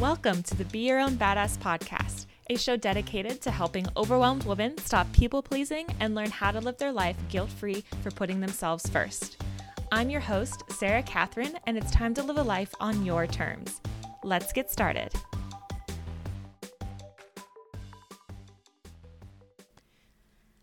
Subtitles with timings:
[0.00, 4.78] Welcome to the Be Your Own Badass podcast, a show dedicated to helping overwhelmed women
[4.78, 8.88] stop people pleasing and learn how to live their life guilt free for putting themselves
[8.90, 9.42] first.
[9.90, 13.80] I'm your host, Sara Katherine, and it's time to live a life on your terms.
[14.22, 15.12] Let's get started.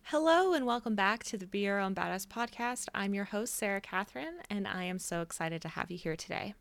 [0.04, 2.86] Hello, and welcome back to the Be Your Own Badass podcast.
[2.96, 6.54] I'm your host, Sara Katherine, and I am so excited to have you here today.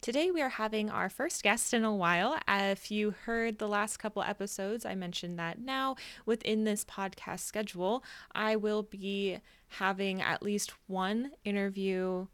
[0.00, 2.38] Today, we are having our first guest in a while.
[2.48, 8.04] If you heard the last couple episodes, I mentioned that now within this podcast schedule,
[8.32, 12.26] I will be having at least one interview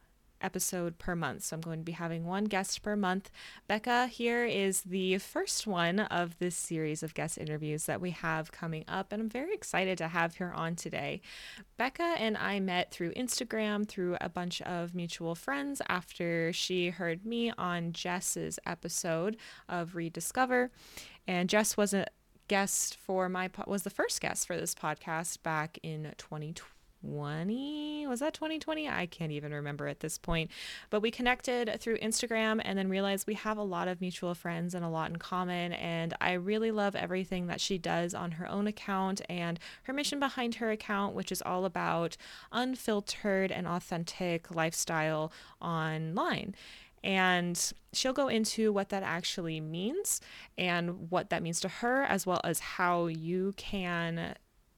[0.45, 1.45] episode per month.
[1.45, 3.30] So I'm going to be having one guest per month.
[3.66, 8.53] Becca here is the first one of this series of guest interviews that we have
[8.53, 11.23] coming up, and I'm very excited to have her on today.
[11.79, 17.25] Becca and I met through Instagram through a bunch of mutual friends after she heard
[17.25, 19.36] me on Jess's episode
[19.69, 20.70] of Rediscover.
[21.27, 22.06] And Jess was a
[22.48, 26.73] guest for my was the first guest for this podcast back in 2020
[27.05, 30.50] 20 was that 2020 i can't even remember at this point.
[30.91, 34.74] But we connected through instagram and then realized we have a lot of mutual friends
[34.74, 35.72] and a lot in common.
[35.72, 40.19] And i really love everything that she does on her own account and her mission
[40.19, 42.16] behind her account which is all about
[42.52, 46.55] unfiltered and authentic lifestyle online.
[47.02, 50.22] And she'll go into what that actually means
[50.56, 54.34] and what that means to her, as well as how you can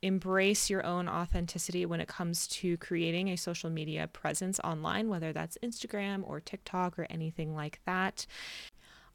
[0.07, 5.33] embrace your own authenticity when it comes to creating a social media presence online, whether
[5.33, 8.27] that's Instagram or TikTok or anything like that.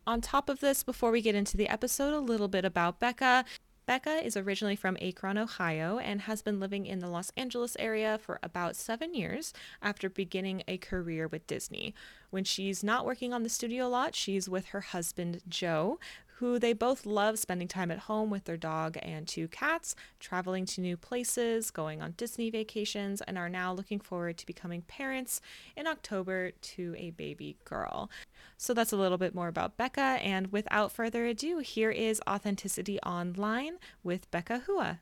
[0.05, 3.45] On top of this, before we get into the episode, a little bit about Becca.
[3.85, 8.17] Becca is originally from Akron, Ohio, and has been living in the Los Angeles area
[8.17, 11.93] for about seven years after beginning a career with Disney.
[12.29, 15.99] When she's not working on the studio lot, she's with her husband, Joe,
[16.41, 20.65] who they both love spending time at home with their dog and two cats, traveling
[20.65, 25.39] to new places, going on Disney vacations, and are now looking forward to becoming parents
[25.77, 28.09] in October to a baby girl.
[28.57, 30.01] So that's a little bit more about Becca.
[30.01, 34.99] And without further ado, here is Authenticity Online with Becca Hua.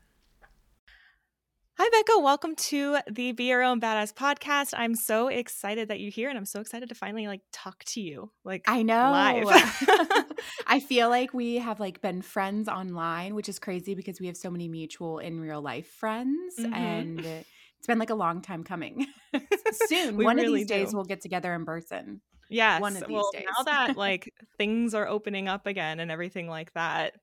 [1.82, 2.20] Hi, Becca.
[2.20, 4.74] Welcome to the Be Your Own Badass podcast.
[4.76, 8.02] I'm so excited that you're here, and I'm so excited to finally like talk to
[8.02, 8.30] you.
[8.44, 9.46] Like I know, live.
[10.66, 14.36] I feel like we have like been friends online, which is crazy because we have
[14.36, 16.74] so many mutual in real life friends, mm-hmm.
[16.74, 19.06] and it's been like a long time coming.
[19.86, 20.74] Soon, one really of these do.
[20.74, 22.20] days, we'll get together in person.
[22.50, 22.82] Yes.
[22.82, 23.46] One of these well, days.
[23.56, 27.14] now that like things are opening up again and everything like that,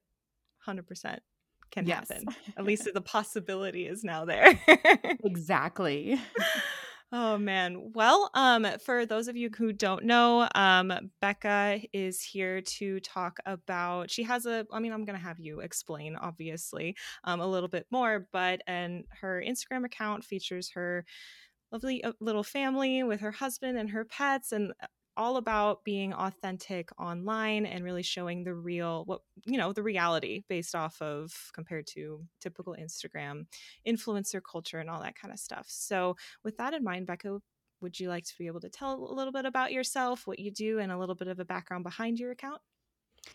[0.58, 1.22] hundred percent
[1.72, 2.10] can yes.
[2.10, 2.26] happen.
[2.58, 4.60] At least the possibility is now there.
[5.24, 6.20] exactly.
[7.10, 7.94] Oh man.
[7.94, 10.92] Well, um for those of you who don't know, um
[11.22, 15.40] Becca is here to talk about she has a I mean I'm going to have
[15.40, 21.06] you explain obviously um a little bit more, but and her Instagram account features her
[21.72, 26.14] lovely uh, little family with her husband and her pets and uh, all about being
[26.14, 31.34] authentic online and really showing the real what you know the reality based off of
[31.54, 33.46] compared to typical instagram
[33.88, 35.66] influencer culture and all that kind of stuff.
[35.68, 37.40] So with that in mind becca
[37.82, 40.52] would you like to be able to tell a little bit about yourself what you
[40.52, 42.62] do and a little bit of a background behind your account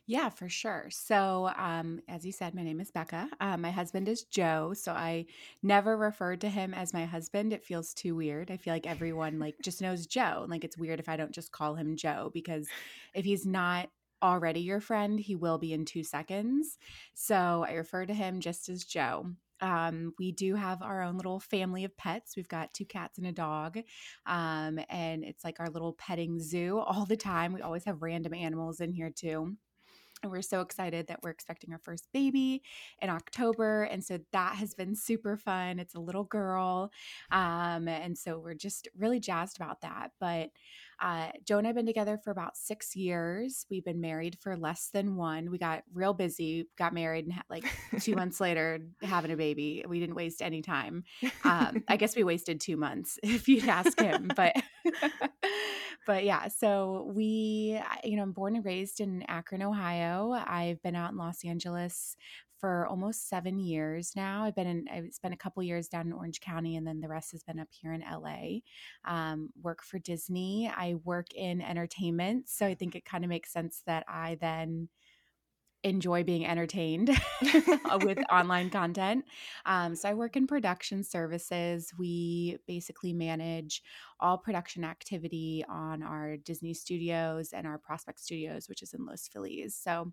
[0.06, 0.86] yeah, for sure.
[0.90, 3.28] So, um, as you said, my name is Becca.
[3.40, 4.72] Uh, my husband is Joe.
[4.74, 5.26] So I
[5.62, 7.52] never referred to him as my husband.
[7.52, 8.50] It feels too weird.
[8.50, 10.46] I feel like everyone like just knows Joe.
[10.48, 12.68] Like it's weird if I don't just call him Joe because
[13.14, 13.88] if he's not
[14.22, 16.78] already your friend, he will be in two seconds.
[17.14, 19.26] So I refer to him just as Joe.
[19.60, 22.36] Um, we do have our own little family of pets.
[22.36, 23.78] We've got two cats and a dog.
[24.26, 27.52] Um, and it's like our little petting zoo all the time.
[27.52, 29.56] We always have random animals in here too.
[30.22, 32.62] And we're so excited that we're expecting our first baby
[33.00, 33.84] in October.
[33.84, 35.78] And so that has been super fun.
[35.78, 36.92] It's a little girl.
[37.30, 40.12] Um, and so we're just really jazzed about that.
[40.20, 40.50] But
[41.00, 43.66] uh, Joe and I have been together for about six years.
[43.68, 45.50] We've been married for less than one.
[45.50, 47.64] We got real busy, got married, and like
[48.00, 49.84] two months later, having a baby.
[49.88, 51.04] We didn't waste any time.
[51.44, 54.30] Um, I guess we wasted two months if you'd ask him.
[54.36, 54.54] But,
[56.06, 60.32] but yeah, so we, you know, I'm born and raised in Akron, Ohio.
[60.32, 62.16] I've been out in Los Angeles
[62.58, 64.44] for almost seven years now.
[64.44, 67.08] I've been in, I've spent a couple years down in Orange County, and then the
[67.08, 68.60] rest has been up here in LA.
[69.04, 70.72] Um, work for Disney.
[70.74, 74.88] I work in entertainment, so I think it kind of makes sense that I then
[75.84, 77.10] enjoy being entertained
[78.02, 79.24] with online content.
[79.66, 81.92] Um, so I work in production services.
[81.98, 83.82] We basically manage
[84.20, 89.28] all production activity on our Disney studios and our Prospect Studios, which is in Los
[89.28, 89.74] Feliz.
[89.74, 90.12] So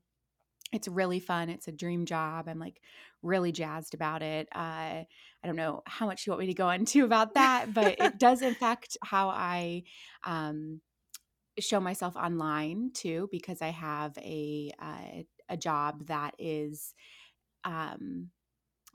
[0.71, 1.49] it's really fun.
[1.49, 2.47] It's a dream job.
[2.47, 2.81] I'm like
[3.21, 4.47] really jazzed about it.
[4.53, 5.07] Uh, I
[5.45, 8.41] don't know how much you want me to go into about that, but it does
[8.41, 9.83] affect how I
[10.23, 10.81] um,
[11.59, 16.93] show myself online too, because I have a uh, a job that is
[17.63, 18.29] um,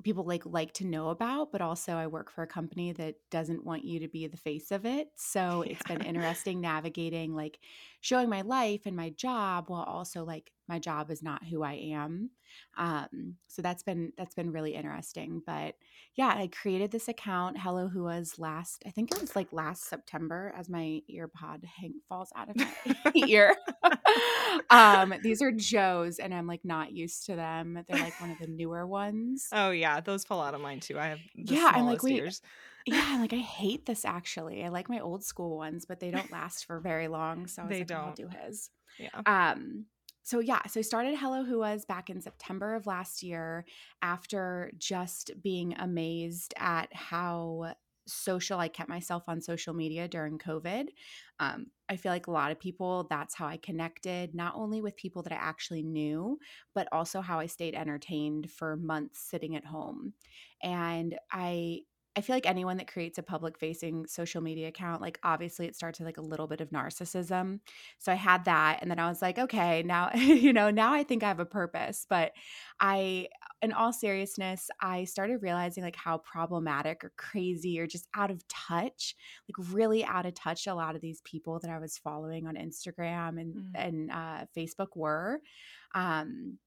[0.03, 3.65] people like like to know about but also i work for a company that doesn't
[3.65, 5.73] want you to be the face of it so yeah.
[5.73, 7.59] it's been interesting navigating like
[8.01, 11.75] showing my life and my job while also like my job is not who I
[11.93, 12.31] am.
[12.77, 15.43] Um, so that's been that's been really interesting.
[15.45, 15.75] But
[16.15, 20.55] yeah, I created this account, Hello Huas last, I think it was like last September
[20.57, 23.55] as my ear pod hang falls out of my ear.
[24.71, 27.85] um, these are Joe's and I'm like not used to them.
[27.89, 29.49] They're like one of the newer ones.
[29.53, 30.99] Oh yeah, those fall out of mine too.
[30.99, 32.43] I have yeah, I'm like wait, ears.
[32.87, 34.65] Yeah, like I hate this actually.
[34.65, 37.47] I like my old school ones, but they don't last for very long.
[37.47, 37.99] So I was they like, don't.
[37.99, 38.71] I'll do his.
[38.99, 39.21] Yeah.
[39.27, 39.87] Um,
[40.25, 43.67] so yeah, so I started Hello Huas back in September of last year
[44.01, 47.75] after just being amazed at how
[48.07, 50.87] social I kept myself on social media during COVID.
[51.41, 54.97] Um, I feel like a lot of people, that's how I connected, not only with
[54.97, 56.39] people that I actually knew,
[56.75, 60.15] but also how I stayed entertained for months sitting at home.
[60.63, 61.81] And I
[62.17, 65.75] I feel like anyone that creates a public facing social media account, like obviously it
[65.75, 67.59] starts with like a little bit of narcissism.
[67.99, 68.79] So I had that.
[68.81, 71.45] And then I was like, okay, now, you know, now I think I have a
[71.45, 72.07] purpose.
[72.09, 72.33] But
[72.79, 73.29] I,
[73.63, 78.47] in all seriousness, I started realizing like how problematic or crazy or just out of
[78.47, 79.17] touch,
[79.49, 82.55] like really out of touch, a lot of these people that I was following on
[82.55, 83.71] Instagram and, mm.
[83.75, 85.41] and uh, Facebook were.
[85.95, 86.59] Um,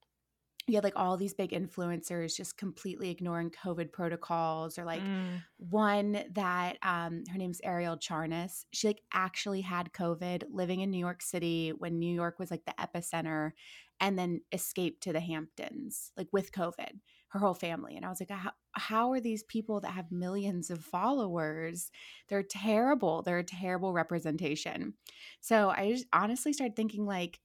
[0.67, 5.41] you had like all these big influencers just completely ignoring COVID protocols, or like mm.
[5.57, 8.65] one that um, her name's Ariel Charnas.
[8.73, 12.65] She like actually had COVID, living in New York City when New York was like
[12.65, 13.51] the epicenter,
[13.99, 16.99] and then escaped to the Hamptons, like with COVID,
[17.29, 17.95] her whole family.
[17.95, 21.91] And I was like, how, how are these people that have millions of followers?
[22.27, 23.21] They're terrible.
[23.21, 24.93] They're a terrible representation.
[25.39, 27.39] So I just honestly started thinking like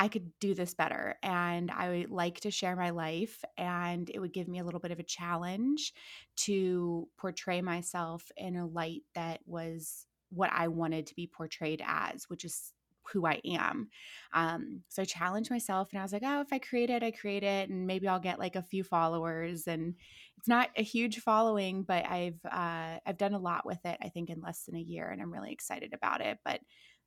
[0.00, 4.18] I could do this better and I would like to share my life and it
[4.18, 5.92] would give me a little bit of a challenge
[6.38, 12.24] to portray myself in a light that was what I wanted to be portrayed as,
[12.30, 12.72] which is
[13.12, 13.90] who I am.
[14.32, 17.10] Um, so I challenged myself and I was like, oh, if I create it, I
[17.10, 19.66] create it, and maybe I'll get like a few followers.
[19.66, 19.96] And
[20.38, 23.98] it's not a huge following, but I've uh, I've done a lot with it.
[24.00, 26.38] I think in less than a year, and I'm really excited about it.
[26.44, 26.60] But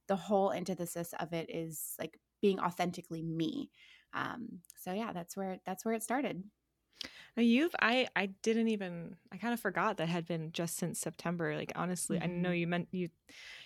[0.07, 3.71] the whole antithesis of it is like being authentically me.
[4.13, 6.43] Um, so yeah, that's where that's where it started.
[7.37, 10.99] Now you've I I didn't even I kind of forgot that had been just since
[10.99, 11.55] September.
[11.55, 12.25] Like honestly, mm-hmm.
[12.25, 12.57] I know mm-hmm.
[12.57, 13.09] you meant you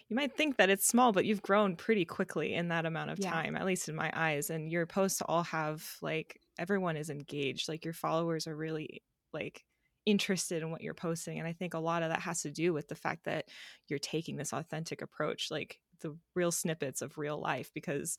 [0.09, 3.19] you might think that it's small, but you've grown pretty quickly in that amount of
[3.19, 3.31] yeah.
[3.31, 4.51] time, at least in my eyes.
[4.51, 7.67] And your posts all have like everyone is engaged.
[7.67, 9.01] Like your followers are really
[9.33, 9.65] like
[10.05, 11.39] interested in what you're posting.
[11.39, 13.45] And I think a lot of that has to do with the fact that
[13.87, 18.17] you're taking this authentic approach, like the real snippets of real life, because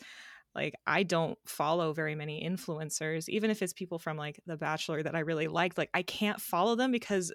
[0.54, 5.02] like I don't follow very many influencers, even if it's people from like The Bachelor
[5.02, 5.78] that I really liked.
[5.78, 7.32] Like I can't follow them because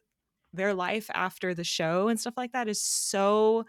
[0.53, 3.65] their life after the show and stuff like that is so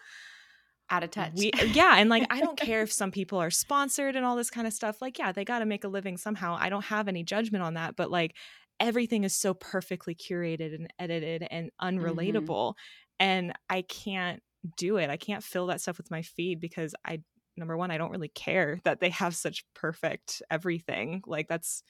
[0.90, 1.32] out of touch.
[1.36, 4.50] We, yeah, and like I don't care if some people are sponsored and all this
[4.50, 5.00] kind of stuff.
[5.00, 6.56] Like yeah, they got to make a living somehow.
[6.58, 8.34] I don't have any judgment on that, but like
[8.80, 11.98] everything is so perfectly curated and edited and mm-hmm.
[11.98, 13.20] unrelatable mm-hmm.
[13.20, 14.42] and I can't
[14.76, 15.10] do it.
[15.10, 17.20] I can't fill that stuff with my feed because I
[17.56, 21.22] number one, I don't really care that they have such perfect everything.
[21.26, 21.82] Like that's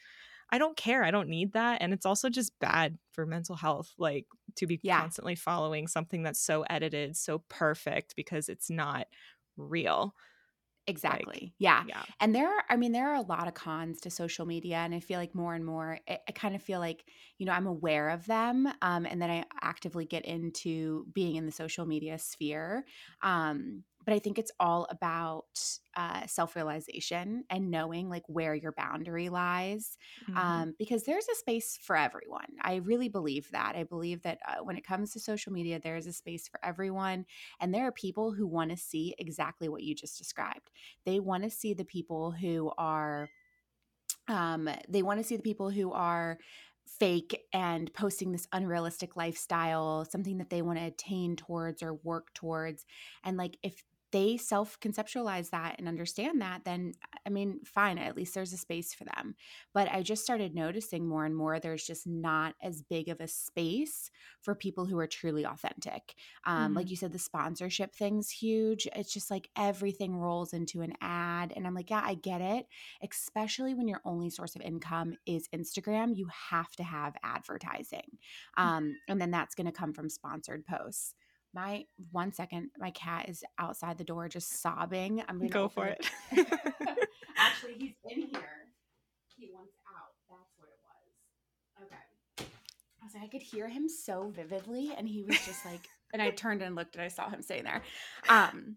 [0.51, 1.03] I don't care.
[1.03, 1.79] I don't need that.
[1.81, 5.01] And it's also just bad for mental health, like to be yeah.
[5.01, 9.07] constantly following something that's so edited, so perfect because it's not
[9.57, 10.15] real.
[10.87, 11.41] Exactly.
[11.41, 11.85] Like, yeah.
[11.89, 12.03] yeah.
[12.21, 14.77] And there are, I mean, there are a lot of cons to social media.
[14.77, 17.05] And I feel like more and more, I, I kind of feel like,
[17.39, 18.69] you know, I'm aware of them.
[18.83, 22.85] Um, and then I actively get into being in the social media sphere.
[23.23, 25.45] Um, but I think it's all about
[25.97, 29.97] uh, self realization and knowing like where your boundary lies,
[30.29, 30.37] mm-hmm.
[30.37, 32.47] um, because there's a space for everyone.
[32.61, 33.75] I really believe that.
[33.77, 36.61] I believe that uh, when it comes to social media, there is a space for
[36.63, 37.27] everyone,
[37.61, 40.71] and there are people who want to see exactly what you just described.
[41.05, 43.29] They want to see the people who are.
[44.27, 46.39] Um, they want to see the people who are
[46.87, 52.33] fake and posting this unrealistic lifestyle, something that they want to attain towards or work
[52.35, 52.85] towards.
[53.25, 53.83] And like if
[54.15, 56.93] they self conceptualize that and understand that, then
[57.27, 59.35] I mean, fine, at least there's a space for them.
[59.73, 63.27] But I just started noticing more and more there's just not as big of a
[63.27, 66.15] space for people who are truly authentic.
[66.47, 66.77] Um, mm-hmm.
[66.77, 68.87] Like you said, the sponsorship thing's huge.
[68.95, 71.53] It's just like everything rolls into an ad.
[71.57, 72.67] And I'm like, yeah, I get it.
[73.03, 78.19] Especially when your only source of income is Instagram, you have to have advertising.
[78.57, 78.63] Mm.
[78.63, 81.15] Um, and then that's going to come from sponsored posts.
[81.55, 85.23] My one second, my cat is outside the door just sobbing.
[85.29, 86.05] I'm gonna go for it.
[87.37, 88.69] Actually, he's in here.
[89.37, 90.15] He wants out.
[90.29, 90.79] That's what it
[91.79, 91.87] was.
[91.87, 92.49] Okay.
[93.01, 95.81] I was like, I could hear him so vividly, and he was just like,
[96.13, 97.83] and I turned and looked, and I saw him sitting there.
[98.29, 98.77] Um,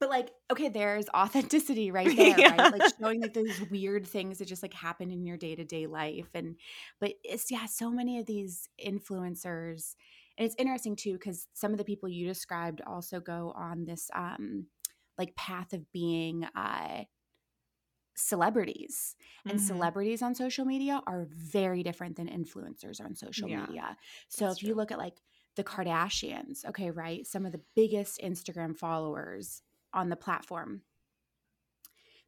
[0.00, 2.56] but like, okay, there's authenticity right there, yeah.
[2.56, 2.72] right?
[2.78, 5.86] Like showing like those weird things that just like happen in your day to day
[5.86, 6.56] life, and
[7.00, 9.94] but it's yeah, so many of these influencers
[10.40, 14.10] and it's interesting too because some of the people you described also go on this
[14.14, 14.66] um
[15.18, 17.04] like path of being uh
[18.16, 19.66] celebrities and mm-hmm.
[19.66, 23.96] celebrities on social media are very different than influencers on social yeah, media
[24.28, 24.70] so if true.
[24.70, 25.18] you look at like
[25.56, 30.82] the kardashians okay right some of the biggest instagram followers on the platform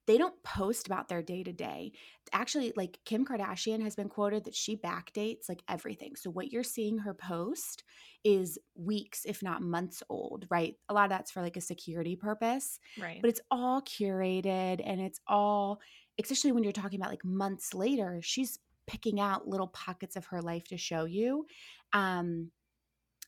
[0.06, 1.92] they don't post about their day to day.
[2.32, 6.16] Actually, like Kim Kardashian has been quoted that she backdates like everything.
[6.16, 7.84] So what you're seeing her post
[8.24, 10.74] is weeks, if not months old, right?
[10.88, 12.80] A lot of that's for like a security purpose.
[13.00, 13.20] Right.
[13.20, 15.80] But it's all curated and it's all,
[16.20, 20.42] especially when you're talking about like months later, she's picking out little pockets of her
[20.42, 21.46] life to show you.
[21.92, 22.50] Um,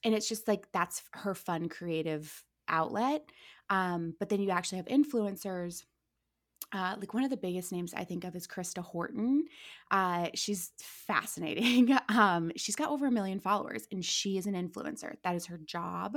[0.04, 3.24] and it's just like that's her fun creative outlet.
[3.70, 5.84] Um, but then you actually have influencers
[6.74, 9.44] uh, like one of the biggest names I think of is Krista Horton.
[9.92, 11.96] Uh, she's fascinating.
[12.08, 15.14] Um, she's got over a million followers and she is an influencer.
[15.24, 16.16] That is her job.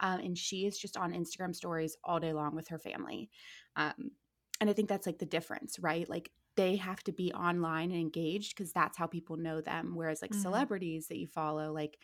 [0.00, 3.30] Um, and she is just on Instagram stories all day long with her family.
[3.76, 4.12] Um,
[4.60, 6.08] and I think that's like the difference, right?
[6.08, 9.92] Like they have to be online and engaged because that's how people know them.
[9.94, 10.42] Whereas like mm-hmm.
[10.42, 11.98] celebrities that you follow, like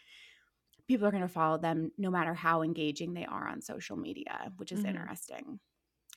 [0.87, 4.53] people are going to follow them no matter how engaging they are on social media,
[4.57, 4.89] which is mm-hmm.
[4.89, 5.61] interesting.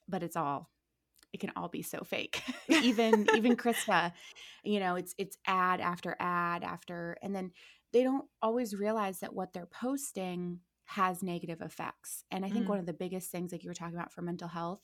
[0.08, 0.70] But it's all
[1.34, 2.42] it can all be so fake.
[2.70, 4.14] even even Krista,
[4.64, 7.52] you know, it's it's ad after ad after and then
[7.92, 12.24] they don't always realize that what they're posting has negative effects.
[12.32, 12.70] And I think mm.
[12.70, 14.82] one of the biggest things like you were talking about for mental health,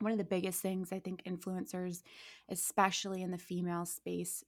[0.00, 2.02] one of the biggest things I think influencers
[2.48, 4.44] especially in the female space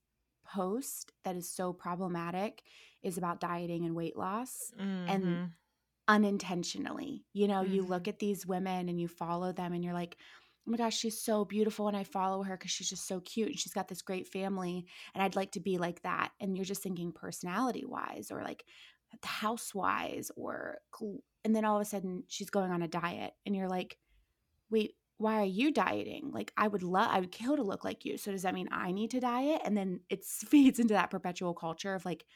[0.47, 2.63] post that is so problematic
[3.03, 5.09] is about dieting and weight loss mm-hmm.
[5.09, 5.51] and
[6.09, 7.25] unintentionally.
[7.33, 7.75] You know, mm-hmm.
[7.75, 8.11] you look mm-hmm.
[8.11, 10.17] at these women and you follow them and you're like,
[10.69, 11.89] oh my gosh, she's so beautiful.
[11.89, 14.85] And I follow her because she's just so cute and she's got this great family.
[15.15, 16.31] And I'd like to be like that.
[16.41, 18.65] And you're just thinking personality wise or like
[19.25, 20.79] house wise or,
[21.45, 23.97] and then all of a sudden she's going on a diet and you're like,
[24.71, 26.31] wait, why are you dieting?
[26.33, 28.19] Like I would love, I would kill to look like you.
[28.19, 29.63] So does that mean I need to diet?
[29.65, 32.27] And then it feeds into that perpetual culture of like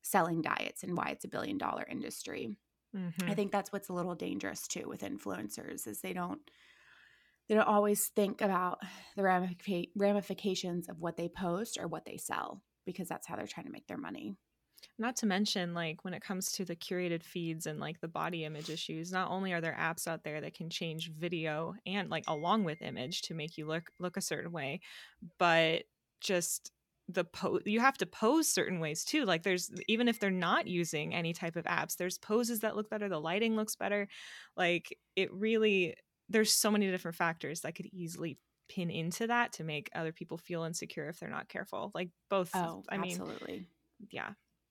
[0.00, 2.56] selling diets and why it's a billion dollar industry.
[2.96, 3.30] Mm-hmm.
[3.30, 6.40] I think that's what's a little dangerous too with influencers is they don't
[7.48, 8.78] they don't always think about
[9.16, 9.22] the
[9.96, 13.72] ramifications of what they post or what they sell because that's how they're trying to
[13.72, 14.36] make their money.
[14.98, 18.44] Not to mention, like, when it comes to the curated feeds and like the body
[18.44, 22.24] image issues, not only are there apps out there that can change video and like
[22.26, 24.80] along with image to make you look look a certain way,
[25.38, 25.84] but
[26.20, 26.72] just
[27.08, 30.68] the pose you have to pose certain ways too like there's even if they're not
[30.68, 34.08] using any type of apps there's poses that look better the lighting looks better
[34.56, 35.94] like it really
[36.32, 40.38] there's so many different factors that could easily pin into that to make other people
[40.38, 41.90] feel insecure if they're not careful.
[41.94, 42.50] Like both.
[42.54, 43.52] Oh, I absolutely.
[43.52, 43.66] Mean,
[44.10, 44.30] yeah,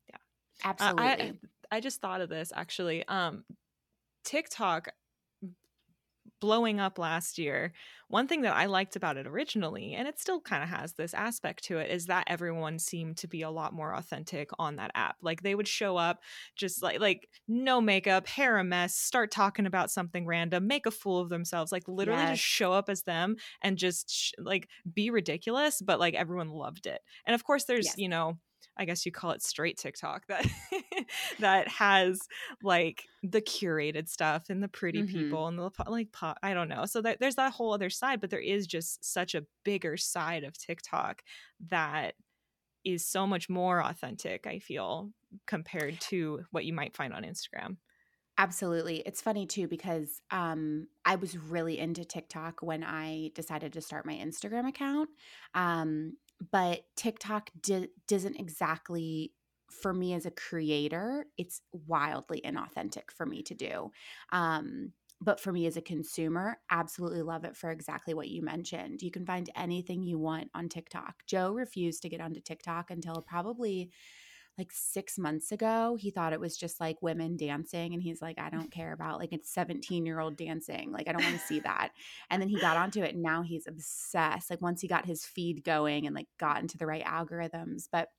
[0.10, 0.18] yeah,
[0.64, 1.04] absolutely.
[1.04, 1.34] Uh,
[1.72, 3.08] I, I just thought of this actually.
[3.08, 3.46] Um,
[4.24, 4.90] TikTok
[6.42, 7.72] blowing up last year,
[8.10, 11.14] one thing that I liked about it originally, and it still kind of has this
[11.14, 14.92] aspect to it, is that everyone seemed to be a lot more authentic on that
[14.94, 15.16] app.
[15.22, 16.20] Like they would show up
[16.58, 20.92] just like like no makeup, hair a mess, start talking about something random, make a
[20.92, 22.32] fool of themselves, like literally yes.
[22.32, 26.88] just show up as them and just sh- like be ridiculous, but like everyone loved
[26.88, 27.00] it.
[27.26, 27.98] And of course there's, yes.
[27.98, 28.40] you know,
[28.78, 30.48] I guess you call it straight TikTok that
[31.40, 32.20] that has
[32.64, 35.18] like the curated stuff and the pretty mm-hmm.
[35.18, 36.86] people and the like pop, I don't know.
[36.86, 40.44] So that, there's that whole other side, but there is just such a bigger side
[40.44, 41.22] of TikTok
[41.70, 42.14] that
[42.84, 45.12] is so much more authentic, I feel,
[45.46, 47.78] compared to what you might find on Instagram.
[48.38, 49.04] Absolutely.
[49.06, 54.06] It's funny too because um, I was really into TikTok when I decided to start
[54.06, 55.10] my Instagram account.
[55.54, 56.14] Um,
[56.52, 59.34] but TikTok di- doesn't exactly
[59.72, 63.92] for me as a creator, it's wildly inauthentic for me to do.
[64.32, 69.02] Um, but for me as a consumer, absolutely love it for exactly what you mentioned.
[69.04, 71.16] You can find anything you want on TikTok.
[71.28, 73.92] Joe refused to get onto TikTok until probably
[74.58, 75.98] like six months ago.
[76.00, 77.94] He thought it was just like women dancing.
[77.94, 80.92] And he's like, I don't care about like it's 17 year old dancing.
[80.92, 81.92] Like, I don't want to see that.
[82.30, 84.50] And then he got onto it and now he's obsessed.
[84.50, 87.88] Like, once he got his feed going and like got into the right algorithms.
[87.92, 88.10] But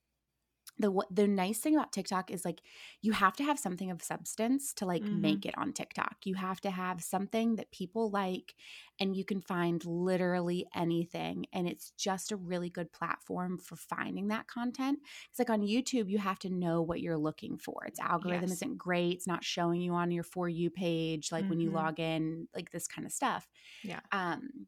[0.79, 2.61] the the nice thing about TikTok is like
[3.01, 5.21] you have to have something of substance to like mm-hmm.
[5.21, 6.17] make it on TikTok.
[6.25, 8.55] You have to have something that people like
[8.99, 14.29] and you can find literally anything and it's just a really good platform for finding
[14.29, 14.99] that content.
[15.29, 17.85] It's like on YouTube you have to know what you're looking for.
[17.85, 18.53] Its algorithm yes.
[18.53, 19.13] isn't great.
[19.13, 21.49] It's not showing you on your for you page like mm-hmm.
[21.51, 21.77] when you mm-hmm.
[21.77, 23.47] log in like this kind of stuff.
[23.83, 23.99] Yeah.
[24.11, 24.67] Um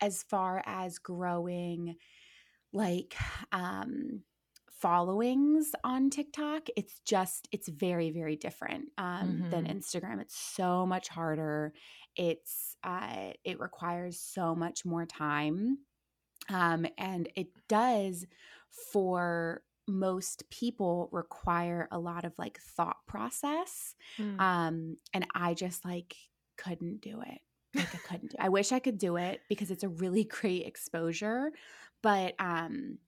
[0.00, 1.96] as far as growing
[2.72, 3.16] like
[3.50, 4.22] um
[4.80, 9.50] followings on TikTok, it's just it's very very different um, mm-hmm.
[9.50, 10.20] than Instagram.
[10.20, 11.72] It's so much harder.
[12.16, 15.78] It's uh, it requires so much more time,
[16.48, 18.26] um, and it does
[18.92, 23.94] for most people require a lot of like thought process.
[24.18, 24.40] Mm.
[24.40, 26.14] Um, and I just like
[26.56, 27.40] couldn't do it.
[27.74, 28.30] Like I couldn't.
[28.32, 31.52] Do, I wish I could do it because it's a really great exposure,
[32.02, 32.98] but um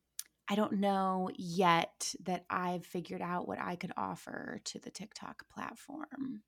[0.50, 5.48] I don't know yet that I've figured out what I could offer to the TikTok
[5.48, 6.42] platform.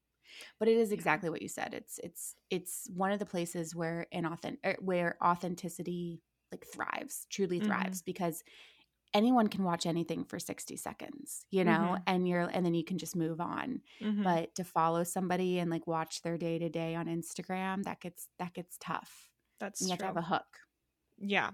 [0.58, 1.72] But it is exactly what you said.
[1.72, 7.60] It's it's it's one of the places where inauthentic er, where authenticity like thrives, truly
[7.60, 8.06] thrives mm-hmm.
[8.06, 8.42] because
[9.14, 12.02] anyone can watch anything for 60 seconds, you know, mm-hmm.
[12.06, 13.82] and you're and then you can just move on.
[14.00, 14.22] Mm-hmm.
[14.22, 18.28] But to follow somebody and like watch their day to day on Instagram, that gets
[18.38, 19.28] that gets tough.
[19.60, 19.92] That's you true.
[19.92, 20.58] have to have a hook.
[21.24, 21.52] Yeah.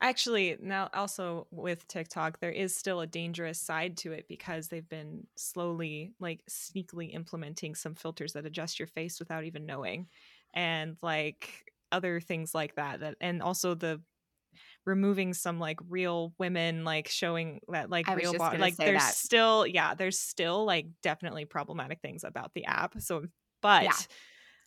[0.00, 4.88] Actually, now also with TikTok, there is still a dangerous side to it because they've
[4.88, 10.08] been slowly, like, sneakily implementing some filters that adjust your face without even knowing.
[10.52, 13.00] And like other things like that.
[13.00, 14.02] That and also the
[14.86, 19.14] removing some like real women like showing that like real body like there's that.
[19.14, 23.26] still yeah there's still like definitely problematic things about the app so
[23.62, 23.96] but yeah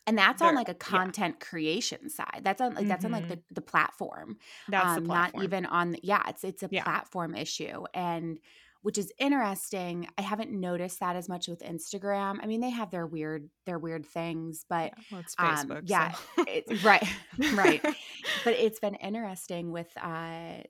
[0.08, 1.46] and that's on like a content yeah.
[1.46, 2.88] creation side that's on like mm-hmm.
[2.88, 3.34] that's on like mm-hmm.
[3.50, 4.38] the, the platform
[4.70, 5.42] that's um, the platform.
[5.42, 6.84] not even on the, yeah it's it's a yeah.
[6.84, 8.40] platform issue and
[8.82, 12.90] which is interesting i haven't noticed that as much with instagram i mean they have
[12.90, 16.46] their weird their weird things but yeah, well, it's facebook um, yeah so.
[16.48, 17.08] it, right
[17.54, 17.82] right
[18.44, 20.62] but it's been interesting with uh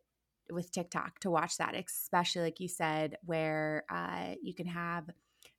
[0.49, 5.09] with tiktok to watch that especially like you said where uh you can have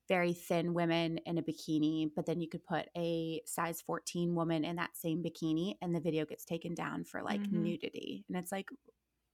[0.08, 4.64] very thin women in a bikini, but then you could put a size 14 woman
[4.64, 7.62] in that same bikini and the video gets taken down for like mm-hmm.
[7.62, 8.24] nudity.
[8.28, 8.68] And it's like,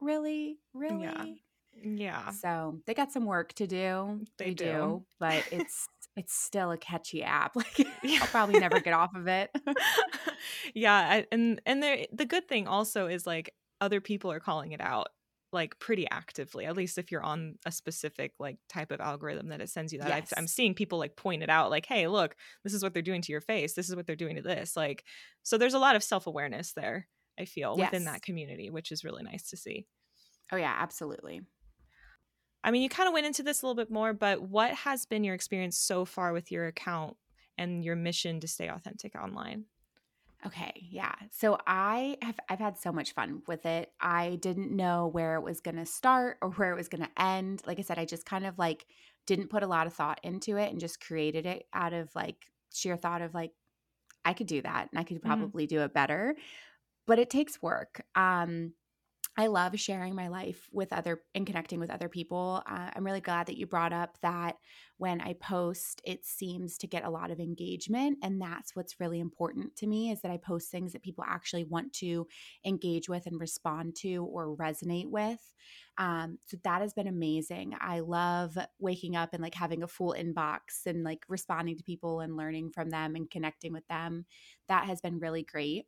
[0.00, 0.58] really?
[0.72, 1.02] Really?
[1.02, 1.24] Yeah.
[1.82, 2.30] Yeah.
[2.30, 4.20] So they got some work to do.
[4.38, 4.64] They, they do.
[4.64, 5.04] do.
[5.18, 7.56] but it's it's still a catchy app.
[8.04, 9.50] Like I'll probably never get off of it.
[10.74, 14.80] yeah, and and the the good thing also is like other people are calling it
[14.80, 15.08] out
[15.54, 19.60] like pretty actively at least if you're on a specific like type of algorithm that
[19.60, 20.08] it sends you that.
[20.08, 20.34] Yes.
[20.36, 23.22] i'm seeing people like point it out like hey look this is what they're doing
[23.22, 23.74] to your face.
[23.74, 25.04] This is what they're doing to this like
[25.42, 27.06] so there's a lot of self-awareness there
[27.38, 27.90] i feel yes.
[27.90, 29.86] within that community which is really nice to see.
[30.52, 31.40] Oh yeah absolutely.
[32.62, 35.06] I mean you kind of went into this a little bit more but what has
[35.06, 37.16] been your experience so far with your account
[37.56, 39.66] and your mission to stay authentic online
[40.46, 41.14] Okay, yeah.
[41.30, 43.92] So I have I've had so much fun with it.
[44.00, 47.22] I didn't know where it was going to start or where it was going to
[47.22, 47.62] end.
[47.66, 48.87] Like I said, I just kind of like
[49.26, 52.37] didn't put a lot of thought into it and just created it out of like
[52.74, 53.52] sheer thought of like
[54.24, 55.28] I could do that and I could mm-hmm.
[55.28, 55.76] probably mm-hmm.
[55.76, 56.35] do it better.
[57.07, 58.04] But it takes work.
[58.14, 58.74] Um
[59.36, 62.62] I love sharing my life with other and connecting with other people.
[62.66, 64.58] Uh, I'm really glad that you brought up that
[64.98, 68.18] when I post, it seems to get a lot of engagement.
[68.22, 71.64] And that's what's really important to me is that I post things that people actually
[71.64, 72.28] want to
[72.64, 75.52] engage with and respond to or resonate with.
[75.98, 77.74] Um, so that has been amazing.
[77.80, 82.20] I love waking up and like having a full inbox and like responding to people
[82.20, 84.26] and learning from them and connecting with them.
[84.68, 85.86] That has been really great.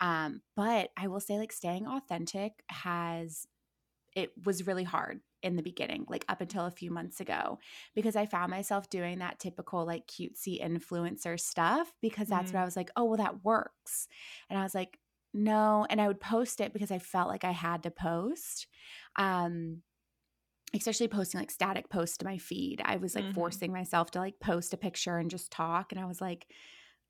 [0.00, 3.46] Um, but I will say, like, staying authentic has,
[4.14, 7.58] it was really hard in the beginning, like up until a few months ago,
[7.94, 12.54] because I found myself doing that typical, like, cutesy influencer stuff because that's mm.
[12.54, 14.08] what I was like, oh, well, that works.
[14.50, 14.98] And I was like,
[15.34, 15.86] no.
[15.90, 18.66] And I would post it because I felt like I had to post.
[19.16, 19.82] Um,
[20.74, 22.82] especially posting like static posts to my feed.
[22.84, 23.34] I was like mm-hmm.
[23.34, 25.92] forcing myself to like post a picture and just talk.
[25.92, 26.46] And I was like,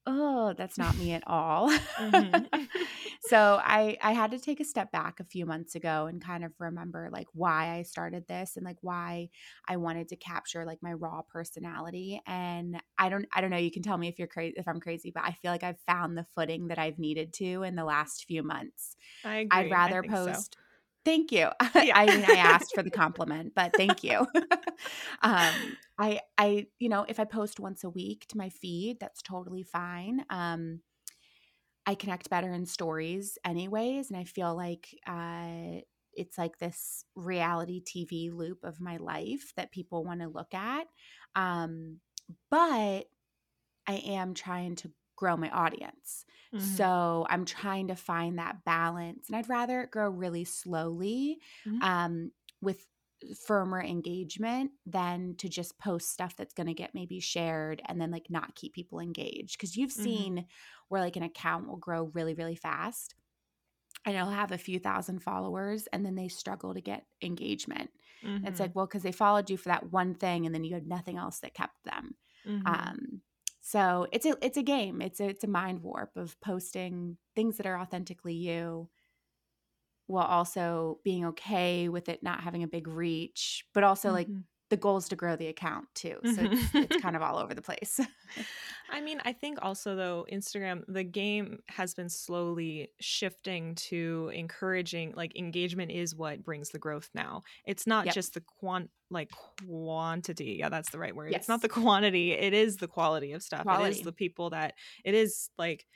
[0.07, 1.71] oh, that's not me at all.
[1.71, 2.65] mm-hmm.
[3.27, 6.45] so I I had to take a step back a few months ago and kind
[6.45, 9.29] of remember like why I started this and like why
[9.67, 12.21] I wanted to capture like my raw personality.
[12.27, 14.81] And I don't I don't know, you can tell me if you're crazy if I'm
[14.81, 17.85] crazy, but I feel like I've found the footing that I've needed to in the
[17.85, 18.97] last few months.
[19.25, 19.49] I agree.
[19.51, 20.61] I'd rather post so.
[21.09, 21.49] Thank you.
[21.81, 21.97] Yeah.
[21.97, 24.27] I mean, I asked for the compliment, but thank you.
[25.23, 29.23] um, I, I, you know, if I post once a week to my feed, that's
[29.23, 30.27] totally fine.
[30.29, 30.81] Um,
[31.87, 35.81] I connect better in stories, anyways, and I feel like uh,
[36.13, 40.87] it's like this reality TV loop of my life that people want to look at.
[41.35, 42.01] Um,
[42.51, 43.07] but
[43.87, 46.25] I am trying to grow my audience.
[46.55, 46.65] Mm-hmm.
[46.65, 49.29] So I'm trying to find that balance.
[49.29, 51.83] And I'd rather it grow really slowly mm-hmm.
[51.83, 52.31] um,
[52.63, 52.87] with
[53.47, 58.13] firmer engagement than to just post stuff that's going to get maybe shared and then
[58.13, 59.59] like not keep people engaged.
[59.59, 60.05] Because you've mm-hmm.
[60.05, 60.47] seen
[60.89, 63.17] where like an account will grow really, really fast
[64.07, 67.91] and it'll have a few thousand followers and then they struggle to get engagement.
[68.25, 68.47] Mm-hmm.
[68.47, 70.87] It's like, well, because they followed you for that one thing and then you had
[70.87, 72.15] nothing else that kept them.
[72.47, 72.67] Mm-hmm.
[72.67, 73.21] Um,
[73.61, 75.03] so it's a it's a game.
[75.03, 78.89] It's a it's a mind warp of posting things that are authentically you
[80.07, 84.17] while also being okay with it not having a big reach, but also mm-hmm.
[84.17, 84.29] like
[84.71, 86.19] the goal is to grow the account too.
[86.25, 88.01] So it's, it's kind of all over the place.
[88.91, 95.15] I mean, I think also though Instagram, the game has been slowly shifting to encouraging
[95.17, 97.43] like engagement is what brings the growth now.
[97.67, 98.15] It's not yep.
[98.15, 100.57] just the quant like quantity.
[100.59, 101.31] Yeah, that's the right word.
[101.31, 101.41] Yes.
[101.41, 102.33] It's not the quantity.
[102.33, 103.63] It is the quality of stuff.
[103.63, 103.87] Quality.
[103.87, 105.87] It is the people that it is like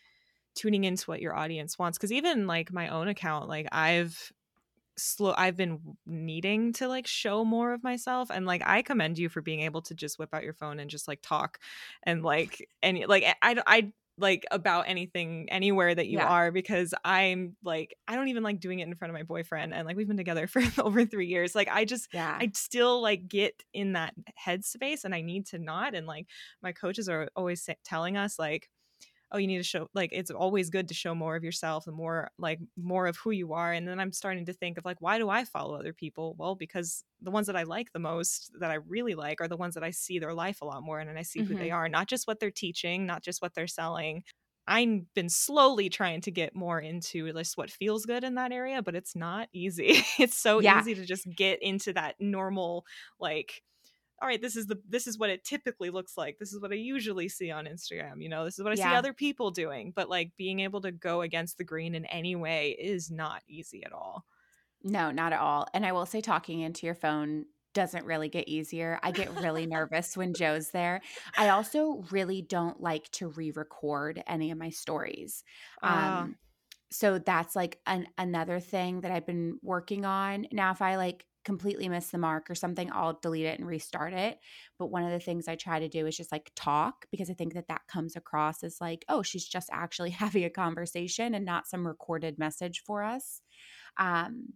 [0.55, 1.99] tuning into what your audience wants.
[1.99, 4.33] Cause even like my own account, like I've
[4.97, 9.29] slow I've been needing to like show more of myself and like I commend you
[9.29, 11.59] for being able to just whip out your phone and just like talk
[12.03, 16.27] and like and like I I like about anything anywhere that you yeah.
[16.27, 19.73] are because I'm like I don't even like doing it in front of my boyfriend
[19.73, 22.37] and like we've been together for over 3 years like I just yeah.
[22.39, 24.15] I still like get in that
[24.47, 26.27] headspace and I need to not and like
[26.63, 28.69] my coaches are always telling us like
[29.33, 31.97] oh you need to show like it's always good to show more of yourself and
[31.97, 35.01] more like more of who you are and then i'm starting to think of like
[35.01, 38.53] why do i follow other people well because the ones that i like the most
[38.61, 41.01] that i really like are the ones that i see their life a lot more
[41.01, 41.53] and i see mm-hmm.
[41.53, 41.77] who they mm-hmm.
[41.77, 44.23] are not just what they're teaching not just what they're selling
[44.67, 48.81] I've been slowly trying to get more into just what feels good in that area,
[48.81, 50.05] but it's not easy.
[50.19, 50.81] it's so yeah.
[50.81, 52.85] easy to just get into that normal,
[53.19, 53.63] like,
[54.23, 56.71] all right this is the this is what it typically looks like this is what
[56.71, 58.91] i usually see on instagram you know this is what i yeah.
[58.91, 62.37] see other people doing but like being able to go against the grain in any
[62.37, 64.25] way is not easy at all
[64.85, 68.49] no not at all and i will say talking into your phone doesn't really get
[68.49, 68.99] easier.
[69.03, 71.01] I get really nervous when Joe's there.
[71.39, 75.43] I also really don't like to re-record any of my stories.
[75.83, 75.87] Uh.
[76.21, 76.37] Um
[76.91, 80.47] so that's like an another thing that I've been working on.
[80.53, 84.13] Now if I like completely miss the mark or something, I'll delete it and restart
[84.13, 84.39] it.
[84.79, 87.35] But one of the things I try to do is just like talk because I
[87.35, 91.45] think that that comes across as like, oh, she's just actually having a conversation and
[91.45, 93.41] not some recorded message for us.
[93.99, 94.55] Um,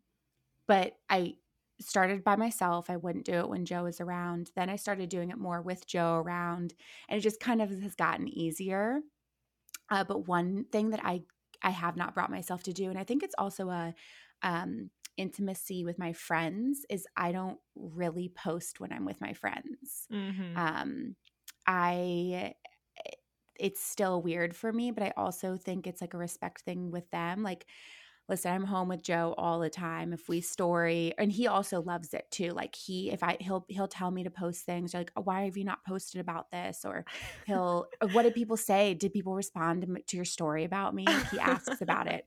[0.66, 1.34] but I
[1.80, 2.88] started by myself.
[2.88, 4.50] I wouldn't do it when Joe was around.
[4.56, 6.74] Then I started doing it more with Joe around,
[7.08, 9.00] and it just kind of has gotten easier.
[9.90, 11.22] Uh, but one thing that I
[11.62, 13.94] I have not brought myself to do, and I think it's also a
[14.42, 20.06] um, intimacy with my friends is I don't really post when I'm with my friends.
[20.12, 20.56] Mm-hmm.
[20.56, 21.16] Um,
[21.66, 22.54] I
[23.58, 27.10] it's still weird for me, but I also think it's like a respect thing with
[27.10, 27.42] them.
[27.42, 27.66] Like,
[28.28, 30.12] listen, I'm home with Joe all the time.
[30.12, 32.50] If we story, and he also loves it too.
[32.50, 35.56] Like he, if I, he'll he'll tell me to post things like, oh, why have
[35.56, 36.84] you not posted about this?
[36.84, 37.04] Or
[37.46, 38.94] he'll, what did people say?
[38.94, 41.06] Did people respond to, to your story about me?
[41.30, 42.26] He asks about it.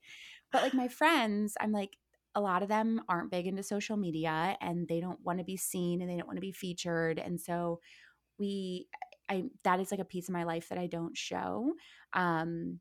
[0.52, 1.96] But like my friends, I'm like,
[2.36, 5.58] a lot of them aren't big into social media and they don't want to be
[5.58, 7.80] seen and they don't want to be featured and so
[8.38, 8.88] we
[9.30, 11.74] i that is like a piece of my life that i don't show
[12.14, 12.80] um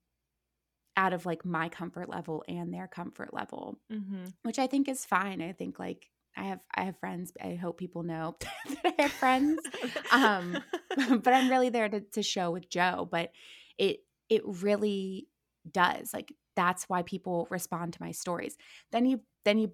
[0.96, 4.24] out of like my comfort level and their comfort level mm-hmm.
[4.42, 6.08] which i think is fine i think like
[6.38, 7.32] I have I have friends.
[7.42, 8.36] I hope people know
[8.68, 9.60] that I have friends.
[10.12, 10.56] um,
[10.96, 13.08] but I'm really there to, to show with Joe.
[13.10, 13.32] But
[13.76, 15.26] it it really
[15.70, 18.56] does like that's why people respond to my stories.
[18.92, 19.72] Then you then you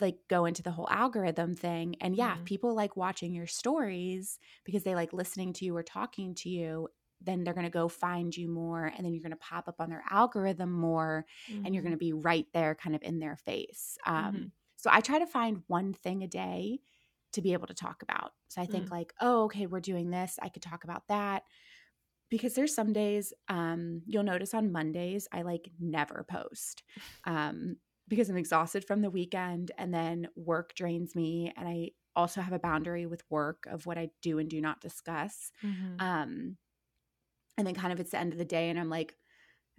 [0.00, 2.44] like go into the whole algorithm thing and yeah mm-hmm.
[2.44, 6.88] people like watching your stories because they like listening to you or talking to you
[7.20, 9.80] then they're going to go find you more and then you're going to pop up
[9.80, 11.66] on their algorithm more mm-hmm.
[11.66, 14.44] and you're going to be right there kind of in their face um, mm-hmm.
[14.76, 16.78] so i try to find one thing a day
[17.32, 18.92] to be able to talk about so i think mm.
[18.92, 21.42] like oh okay we're doing this i could talk about that
[22.30, 26.82] because there's some days um you'll notice on Mondays I like never post.
[27.24, 27.76] Um
[28.08, 32.52] because I'm exhausted from the weekend and then work drains me and I also have
[32.52, 35.52] a boundary with work of what I do and do not discuss.
[35.62, 36.00] Mhm.
[36.00, 36.56] Um
[37.56, 39.14] and then kind of it's the end of the day and I'm like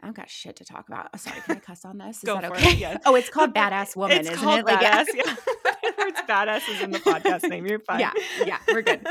[0.02, 1.10] I don't got shit to talk about.
[1.14, 2.18] Oh, sorry, can I cuss on this?
[2.18, 2.72] Is Go that okay?
[2.72, 2.78] it.
[2.78, 2.98] Yeah.
[3.06, 4.66] Oh, it's called Badass Woman, it's isn't called it?
[4.66, 5.04] Like, yeah.
[5.04, 5.08] badass.
[5.14, 5.36] Yeah.
[5.84, 7.66] it's badass is in the podcast name.
[7.66, 8.00] You're fine.
[8.00, 8.12] Yeah,
[8.46, 9.06] yeah, we're good.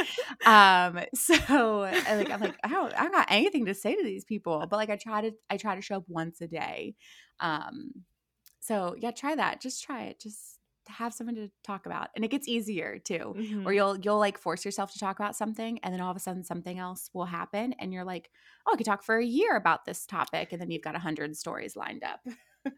[0.47, 4.25] Um, so like I'm like, I don't I don't got anything to say to these
[4.25, 4.65] people.
[4.69, 6.95] But like I try to I try to show up once a day.
[7.41, 7.91] Um,
[8.69, 9.61] so yeah, try that.
[9.61, 10.21] Just try it.
[10.21, 12.09] Just have something to talk about.
[12.17, 13.35] And it gets easier too.
[13.37, 13.67] Mhm.
[13.67, 16.21] Or you'll you'll like force yourself to talk about something and then all of a
[16.21, 18.31] sudden something else will happen and you're like,
[18.67, 20.53] oh, I could talk for a year about this topic.
[20.53, 22.21] And then you've got a hundred stories lined up.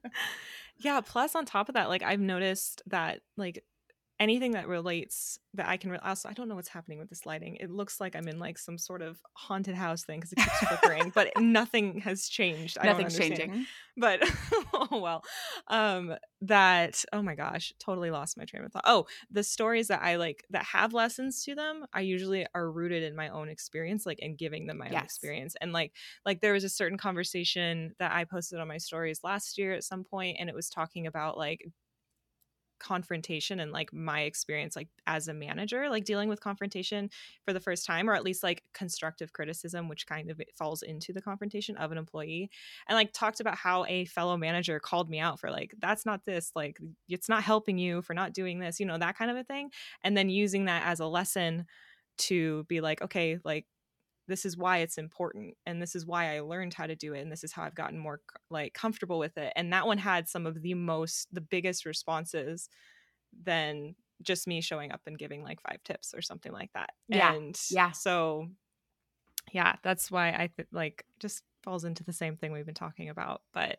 [0.79, 1.00] Yeah.
[1.00, 3.64] Plus, on top of that, like I've noticed that like
[4.20, 7.24] anything that relates that I can re- also I don't know what's happening with this
[7.24, 7.56] lighting.
[7.56, 10.59] It looks like I'm in like some sort of haunted house thing because it keeps
[10.59, 12.76] flickering, but nothing has changed.
[12.78, 13.66] I Nothing's changing.
[13.96, 14.22] But
[14.74, 15.24] oh well.
[15.68, 18.85] Um that oh my gosh, totally lost my train of thought.
[18.85, 23.02] Oh, the stories that I like that have lessons to them, I usually are rooted
[23.02, 25.56] in my own experience, like in giving them my own experience.
[25.62, 25.92] And like
[26.26, 29.83] like there was a certain conversation that I posted on my stories last year at
[29.83, 31.66] some point, and it was talking about like
[32.80, 37.08] confrontation and like my experience like as a manager like dealing with confrontation
[37.44, 41.12] for the first time or at least like constructive criticism which kind of falls into
[41.12, 42.50] the confrontation of an employee
[42.88, 46.24] and like talked about how a fellow manager called me out for like that's not
[46.24, 49.36] this like it's not helping you for not doing this you know that kind of
[49.36, 49.70] a thing
[50.02, 51.66] and then using that as a lesson
[52.18, 53.66] to be like okay like
[54.30, 57.20] this is why it's important and this is why I learned how to do it
[57.20, 60.28] and this is how I've gotten more like comfortable with it and that one had
[60.28, 62.68] some of the most the biggest responses
[63.44, 67.34] than just me showing up and giving like five tips or something like that Yeah,
[67.34, 67.90] and yeah.
[67.90, 68.48] so
[69.52, 73.08] yeah that's why I th- like just falls into the same thing we've been talking
[73.08, 73.78] about but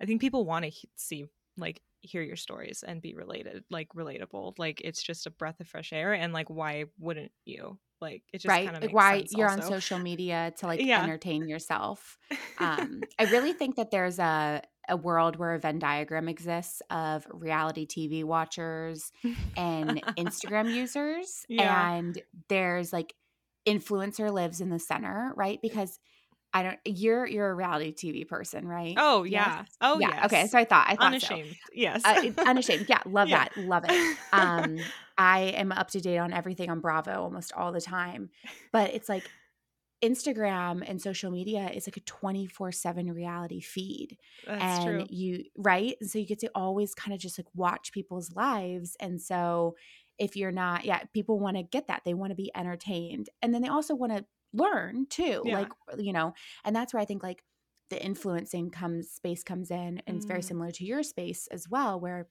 [0.00, 3.88] I think people want to he- see like hear your stories and be related like
[3.90, 8.22] relatable like it's just a breath of fresh air and like why wouldn't you like
[8.32, 11.02] it just right kind of like why you're on social media to like Yeah.
[11.02, 12.18] entertain yourself
[12.58, 17.24] um i really think that there's a a world where a venn diagram exists of
[17.30, 19.12] reality tv watchers
[19.56, 21.90] and instagram users Yeah.
[21.94, 23.14] and there's like
[23.64, 26.00] influencer lives in the center right because
[26.54, 29.46] i don't you're you're a reality tv person right Oh Yes?
[29.48, 29.64] yeah.
[29.80, 30.24] Oh yeah yes.
[30.26, 31.56] okay so i thought i thought so unashamed.
[31.72, 32.02] Yes.
[32.04, 33.44] uh, unashamed yeah love Yeah.
[33.44, 34.78] that love it um
[35.18, 38.30] i am up to date on everything on bravo almost all the time
[38.72, 39.28] but it's like
[40.02, 45.06] instagram and social media is like a 24-7 reality feed That's and true.
[45.08, 48.96] you right and so you get to always kind of just like watch people's lives
[48.98, 49.76] and so
[50.18, 53.54] if you're not yeah people want to get that they want to be entertained and
[53.54, 55.52] then they also want to learn too Yeah.
[55.52, 56.32] like you know
[56.64, 57.42] and that's where i think like
[57.90, 60.42] the influencing comes space comes in and it's very Mm.
[60.42, 62.28] similar to your space as well where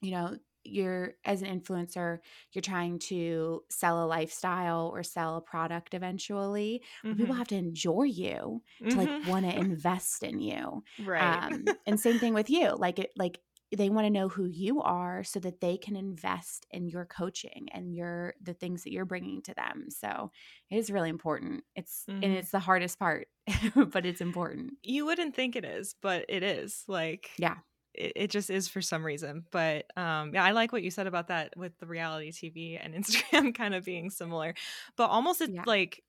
[0.00, 2.18] you know you're as an influencer
[2.52, 7.54] you're trying to sell a lifestyle or sell a product eventually but people have to
[7.56, 9.22] enjoy you to like Mhm.
[9.22, 11.44] want to invest in you right.
[11.46, 13.40] um and same thing with you like it like
[13.76, 17.68] they want to know who you are so that they can invest in your coaching
[17.72, 20.30] and your the things that you're bringing to them so
[20.70, 22.22] it is really important it's Mhm.
[22.22, 23.28] and it's the hardest part
[23.92, 26.84] but it's important you wouldn't think it is, but it is.
[26.88, 27.58] Like Yeah.
[27.94, 29.46] It, it just is for some reason.
[29.50, 32.94] But um yeah, I like what you said about that with the reality TV and
[33.04, 34.54] Instagram kind of being similar.
[34.96, 35.64] But almost it's Yeah.
[35.66, 36.02] like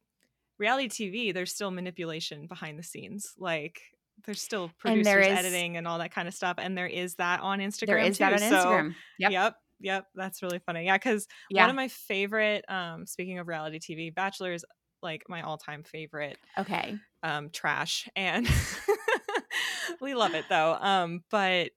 [0.60, 3.34] reality TV, there's still manipulation behind the scenes.
[3.38, 3.82] Like
[4.25, 6.55] there's still And producers there is- editing and all that kind of stuff.
[6.60, 7.88] And there is that on Instagram.
[7.88, 8.43] there is that too.
[8.45, 9.55] on So- instagram yep Yep.
[9.82, 10.05] Yep.
[10.15, 10.86] That's really funny.
[10.86, 10.97] Yeah.
[10.97, 14.65] Cause yeah one of my favorite, um, speaking of reality TV, Bachelor is
[15.01, 18.08] like my all time favorite okay um, trash.
[18.15, 18.45] And
[20.01, 20.77] we love it though.
[20.79, 21.71] Um, but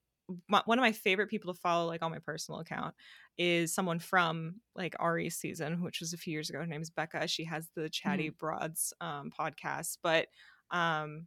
[0.48, 2.94] my, one of my favorite people to follow, like on my personal account,
[3.38, 6.58] is someone from like Arie's season, which was a few years ago.
[6.58, 7.28] Her name is Bekah.
[7.28, 10.26] She has the Chatty Broads um, podcast, but
[10.70, 11.26] um,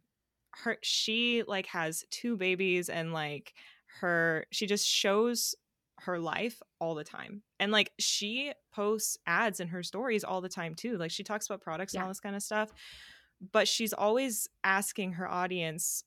[0.64, 3.52] her she like has two babies and like
[4.00, 5.54] her she just shows
[6.00, 10.48] her life all the time and like she posts ads in her stories all the
[10.48, 12.70] time too like she talks about products and all this kind of stuff
[13.52, 16.04] but she's always asking her audience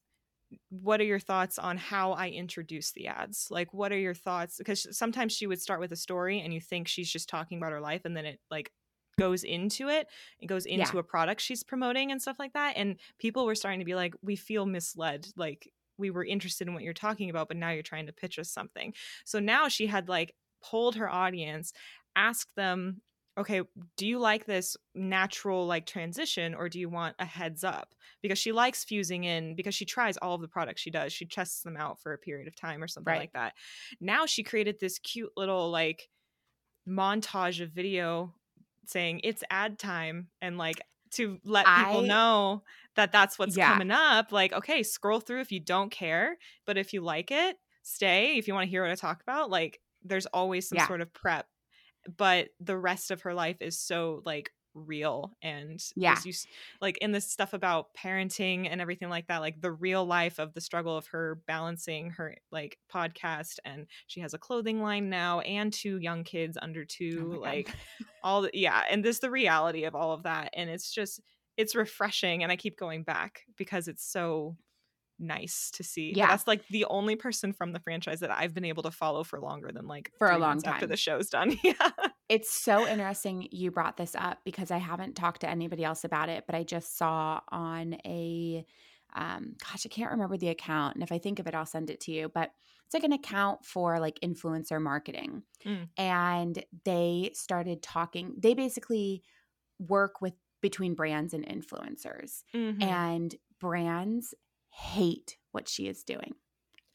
[0.70, 3.48] what are your thoughts on how i introduce the ads?
[3.52, 4.58] Like what are your thoughts?
[4.58, 7.72] Because sometimes she would start with a story and you think she's just talking about
[7.72, 8.72] her life and then it like
[9.19, 10.08] goes into it
[10.39, 13.79] it goes into a product she's promoting and stuff like that and people were starting
[13.79, 17.47] to be like we feel misled like we were interested in what you're talking about
[17.47, 18.93] but now you're trying to pitch us something
[19.25, 21.73] so now she had like polled her audience
[22.15, 23.01] asked them
[23.39, 23.62] okay,
[23.95, 27.95] do you like this natural like transition or do you want a heads up?
[28.21, 31.13] Because she likes fusing in because she tries all of the products she does.
[31.13, 33.19] She tests them out for a period of time or something Right.
[33.21, 33.53] like that.
[34.01, 36.10] Now she created this cute little like
[36.88, 38.36] montage of video
[38.89, 42.63] saying it's ad time and like to let people I know
[42.95, 44.32] that that's what's yeah, coming up.
[44.32, 48.38] Like, okay, scroll through if you don't care, but if you like it, stay.
[48.38, 51.02] If you want to hear what I talk about, like there's always some yeah, sort
[51.02, 51.47] of prep
[52.17, 56.34] but the rest of her life is so like real and yeah, you
[56.82, 60.53] like in this stuff about parenting and everything like that like the real life of
[60.53, 65.39] the struggle of her balancing her like podcast and she has a clothing line now
[65.41, 67.41] and two young kids under oh two god.
[67.41, 67.75] like
[68.23, 71.21] all the, yeah and this the reality of all of that and it's just
[71.58, 74.55] it's refreshing and i keep going back because it's so
[75.19, 78.53] nice to see but Yeah, that's like the only person from the franchise that i've
[78.53, 81.29] been able to follow for longer than like for a long months after the show's
[81.29, 81.89] done yeah
[82.30, 86.30] It's so interesting you brought this up because I haven't talked to anybody else about
[86.30, 88.65] it, but I just saw on a
[89.15, 90.96] um gosh, I can't remember the account.
[90.96, 92.30] And if I think of it, I'll send it to you.
[92.30, 92.52] But
[92.86, 95.44] it's like an account for like influencer marketing.
[95.65, 95.89] Mm.
[95.98, 99.24] And they started talking, they basically
[99.80, 102.44] work with between brands and influencers.
[102.54, 102.84] Mhm.
[102.84, 104.34] And brands
[104.72, 106.36] hate what she is doing.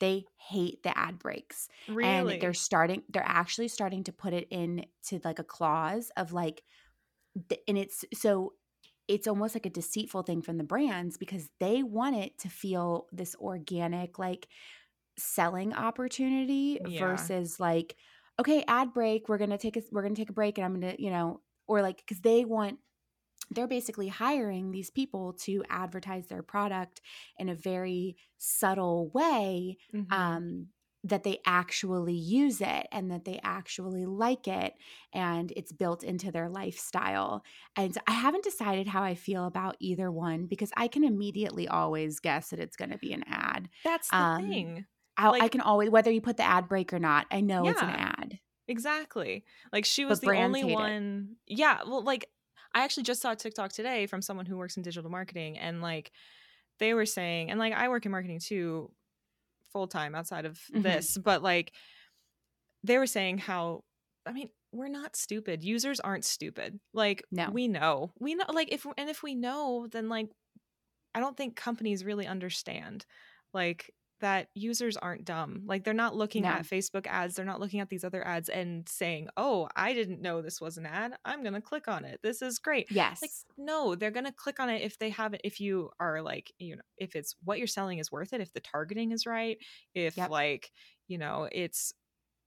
[0.01, 1.69] They hate the ad breaks.
[2.03, 6.33] And they're starting they're actually starting to put it in to like a clause of
[6.33, 6.63] like
[7.69, 8.55] and it's so
[9.09, 13.07] it's almost like a deceitful thing from the brands because they want it to feel
[13.13, 14.49] this organic like
[15.19, 16.89] selling opportunity Yeah.
[16.89, 17.97] versus like
[18.41, 20.97] okay ad break we're gonna take a we're gonna take a break and i'm gonna
[20.99, 22.79] you know or like because they want
[23.51, 27.01] they're basically hiring these people to advertise their product
[27.39, 30.11] in a very subtle way Mhm.
[30.11, 30.69] um,
[31.03, 34.73] that they actually use it and that they actually like it
[35.13, 37.45] and it's built into their lifestyle.
[37.77, 42.21] And I haven't decided how I feel about either one because I can immediately always
[42.21, 43.69] guess that it's going to be an ad.
[43.85, 44.87] That's the Um, thing.
[45.17, 47.83] I, I can always, whether you put the ad break or not, I know it's
[47.83, 49.45] an ad, exactly.
[49.73, 50.95] Like she was but the only hate it.
[50.95, 51.37] one.
[51.47, 52.31] Yeah, well, like
[52.75, 55.81] I actually just saw a TikTok today from someone who works in digital marketing, and
[55.83, 56.13] like
[56.79, 58.93] they were saying, and like I work in marketing too,
[59.73, 61.73] full time outside of hmm this, but like
[62.83, 63.85] they were saying how,
[64.27, 65.63] I mean, we're not stupid.
[65.63, 66.81] Users aren't stupid.
[66.93, 68.45] Like No, we know, we know.
[68.53, 70.29] Like if and if we know, then like
[71.15, 73.07] I don't think companies really understand
[73.55, 75.65] like that users aren't dumb.
[75.67, 78.89] Like they're not looking at Facebook ads, they're not looking at these other ads and
[78.89, 81.17] saying, "Oh, I didn't know this was an ad.
[81.25, 82.21] I'm going to click on it.
[82.23, 83.23] This is great." Yes.
[83.23, 86.23] Like no, they're going to click on it if they have it if you are
[86.23, 89.27] like, you know, if it's what you're selling is worth it, if the targeting is
[89.27, 89.59] right,
[89.95, 90.73] if yep, like,
[91.09, 91.93] you know, it's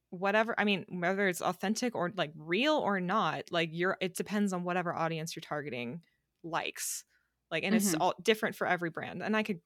[0.09, 4.53] whatever i mean whether it's authentic or like real or not like you're it depends
[4.53, 6.01] on whatever audience you're targeting
[6.43, 7.03] likes
[7.51, 9.59] like and it's hmm all different for every brand and i could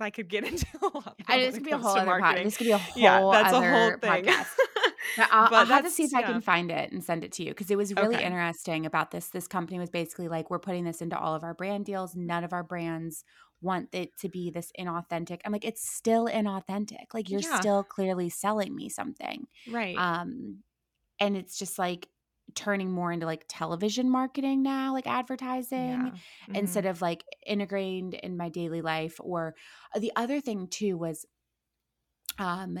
[0.00, 2.38] i could get into a lot I, this could be a whole other pod.
[2.38, 4.48] This could be a yeah whole that's a whole other thing podcast.
[5.16, 7.42] But I'll, I'll have to see if I can find it and send it to
[7.42, 9.28] you because it was really okay interesting about this.
[9.28, 12.14] This company was basically like, we're putting this into all of our brand deals.
[12.14, 13.24] None of our brands
[13.60, 15.40] want it to be this inauthentic.
[15.44, 17.12] I'm like, it's still inauthentic.
[17.12, 19.46] Like you're yeah still clearly selling me something.
[19.70, 20.58] right Um,
[21.20, 22.08] and it's just like
[22.54, 28.14] turning more into like television marketing now, like advertising yeah hmm instead of like integrated
[28.14, 29.16] in my daily life.
[29.20, 29.54] Or
[29.94, 31.26] uh, the other thing too was
[32.38, 32.78] um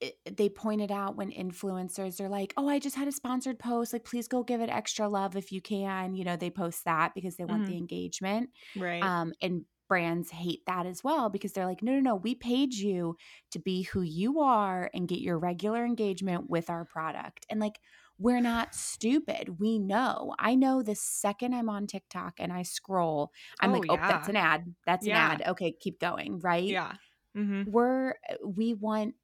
[0.00, 3.92] it, they pointed out when influencers are like, "Oh, I just had a sponsored post.
[3.92, 7.14] Like, please go give it extra love if you can." You know, they post that
[7.16, 8.50] because they want hmm the engagement.
[8.74, 12.14] right Um, and brands hate that as well because they're like, "No, no, no.
[12.16, 13.16] We paid you
[13.50, 17.80] to be who you are and get your regular engagement with our product." And like,
[18.18, 19.60] we're not stupid.
[19.60, 20.34] We know.
[20.38, 24.28] I know the second I'm on TikTok and I scroll, I'm oh like, "Oh, that's
[24.28, 24.74] an ad.
[24.86, 25.42] That's an ad.
[25.46, 26.76] Okay, keep going." Right?
[26.76, 26.96] yeah
[27.34, 29.16] hmm We're we want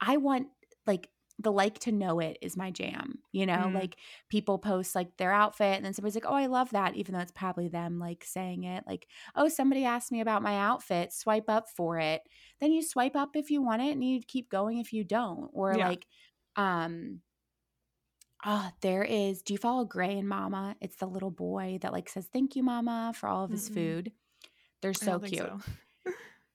[0.00, 0.48] I want
[0.86, 3.20] like the like to know it is my jam.
[3.32, 3.96] You know, mm, like
[4.28, 7.20] people post like their outfit and then somebody's like, "Oh, I love that," even though
[7.20, 8.84] it's probably them like saying it.
[8.86, 11.12] Like, "Oh, somebody asked me about my outfit.
[11.12, 12.22] Swipe up for it."
[12.60, 15.50] Then you swipe up if you want it and you keep going if you don't.
[15.52, 16.06] Or yeah like
[16.56, 17.22] um
[18.44, 19.42] Oh, there is.
[19.42, 20.76] Do you follow Gray and Mama?
[20.80, 23.74] It's the little boy that like says, "Thank you, Mama," for all of his Mm-mm.
[23.74, 24.12] food.
[24.82, 25.46] They're i so don't think cute.
[25.46, 25.60] so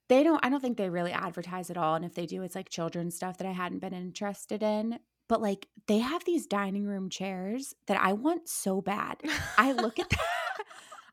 [0.08, 2.56] They don't I don't think they really advertise at all, and if they do, it's
[2.56, 5.00] like children's stuff that I hadn't been interested in.
[5.28, 9.22] But like they have these dining room chairs that I want so bad.
[9.58, 10.20] I look at that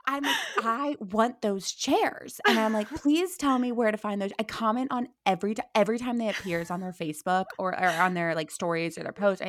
[0.07, 2.41] I'm like, I want those chairs.
[2.47, 4.33] And I'm like, please tell me where to find those.
[4.39, 8.15] I comment on every t- every time they appears on their Facebook or, or on
[8.15, 9.43] their like stories or their posts.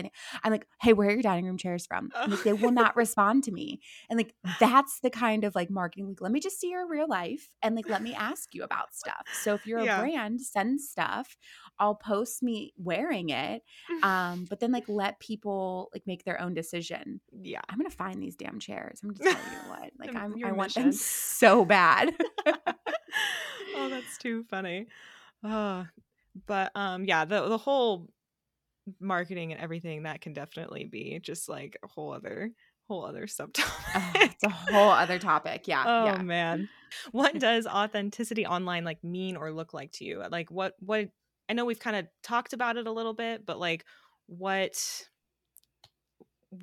[0.44, 2.12] I'm like, hey, where are your dining room chairs from?
[2.28, 3.80] Like, they will not respond to me.
[4.10, 6.08] And like that's the kind of like marketing.
[6.10, 8.94] Like, let me just see your real life and like let me ask you about
[8.94, 9.26] stuff.
[9.42, 10.00] So if you're a Yeah.
[10.00, 11.36] brand, send stuff.
[11.80, 13.64] I'll post me wearing it.
[14.04, 17.20] Um, but then like let people like make their own decision.
[17.42, 17.62] yeah.
[17.70, 19.00] I'm gonna find these damn chairs.
[19.04, 19.80] I'm gonna tell you what.
[20.00, 22.14] Like I'm, I want them so bad.
[23.76, 24.88] oh, that's too funny.
[25.44, 25.86] Uh,
[26.48, 28.08] but um, yeah, the the whole
[29.00, 32.52] marketing and everything that can definitely be just like a whole other
[32.88, 33.72] whole other subtopic.
[33.96, 35.68] Oh, it's a whole other topic.
[35.68, 36.18] Yeah, Oh yeah.
[36.18, 36.68] man.
[37.12, 40.24] What does authenticity online like mean or look like to you?
[40.30, 41.10] Like what what
[41.50, 43.86] I know we've kind of talked about it a little bit, but like
[44.28, 44.76] what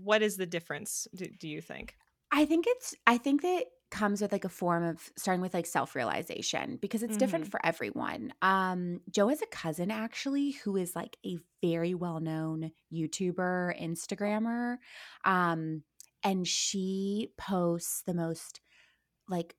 [0.02, 1.94] what is the difference do, do you think?
[2.32, 2.94] I think it's.
[3.06, 7.02] I think that comes with like a form of starting with like self realization because
[7.02, 7.50] it's different Mhm.
[7.50, 8.32] for everyone.
[8.42, 14.78] Um, Joe has a cousin actually who is like a very well known YouTuber, Instagrammer,
[15.24, 15.82] um,
[16.22, 18.60] and she posts the most
[19.28, 19.56] like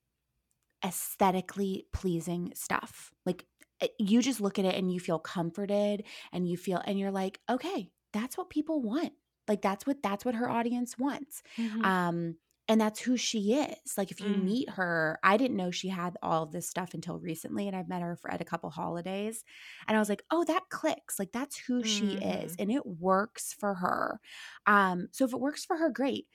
[0.83, 3.13] aesthetically pleasing stuff.
[3.25, 3.45] Like
[3.81, 7.11] eh, you just look at it and you feel comforted and you feel and you're
[7.11, 9.13] like, okay, that's what people want.
[9.47, 11.43] Like that's what that's what her audience wants.
[11.57, 11.85] Mhm.
[11.85, 12.35] Um
[12.71, 13.97] and that's who she is.
[13.97, 14.37] Like if you Mm.
[14.37, 17.89] meet her, I didn't know she had all of this stuff until recently and I've
[17.89, 19.43] met her for at a couple holidays
[19.87, 21.19] and I was like, "Oh, that clicks.
[21.19, 22.59] Like that's who she is Mhm.
[22.59, 24.21] and it works for her."
[24.67, 26.27] Um so if it works for her, great.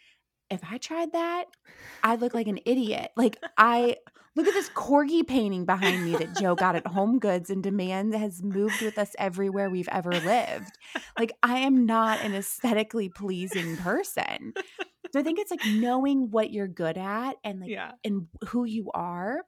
[0.51, 1.47] If I tried that,
[2.03, 3.11] I'd look like an idiot.
[3.17, 3.97] Like I
[4.37, 8.15] look at this corgi painting behind me that Joe got at Home Goods and demand
[8.15, 10.79] has moved with us everywhere we've ever lived.
[11.19, 14.55] Like I am not an aesthetically pleasing person.
[15.13, 17.93] So I think it's like knowing what you're good at and like yeah.
[18.05, 19.43] and who you are.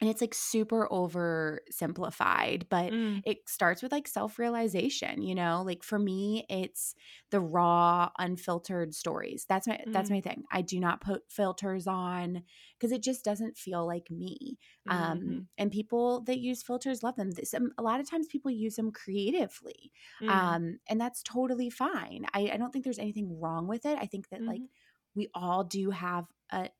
[0.00, 3.22] And it's like super oversimplified, but Mm.
[3.22, 5.62] it starts with like self-realization, you know?
[5.64, 6.94] Like for me, it's
[7.30, 9.44] the raw, unfiltered stories.
[9.46, 10.10] That's my that's Mm.
[10.10, 10.44] my thing.
[10.50, 12.44] I do not put filters on
[12.78, 14.58] because it just doesn't feel like me.
[14.88, 15.48] Um Mhm.
[15.58, 17.32] and people that use filters love them.
[17.32, 19.92] This, um, a lot of times people use them creatively.
[20.20, 20.56] Mm.
[20.56, 22.26] Um and that's totally fine.
[22.34, 23.98] I I don't think there's anything wrong with it.
[24.00, 24.70] I think that like Mhm.
[25.14, 26.70] we all do have a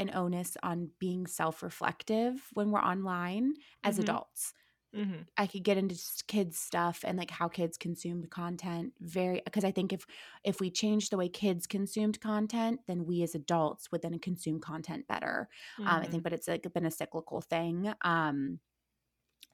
[0.00, 4.00] an onus on being self-reflective when we're online as Mhm.
[4.00, 4.54] adults.
[4.94, 5.28] Mhm.
[5.36, 5.96] I could get into
[6.26, 10.06] kids stuff and like how kids consumed content very because I think if
[10.44, 14.60] if we change the way kids consumed content, then we as adults would then consume
[14.60, 15.48] content better.
[15.86, 16.08] Um, I Mhm.
[16.08, 17.92] think, but it's like been a cyclical thing.
[18.02, 18.60] Um,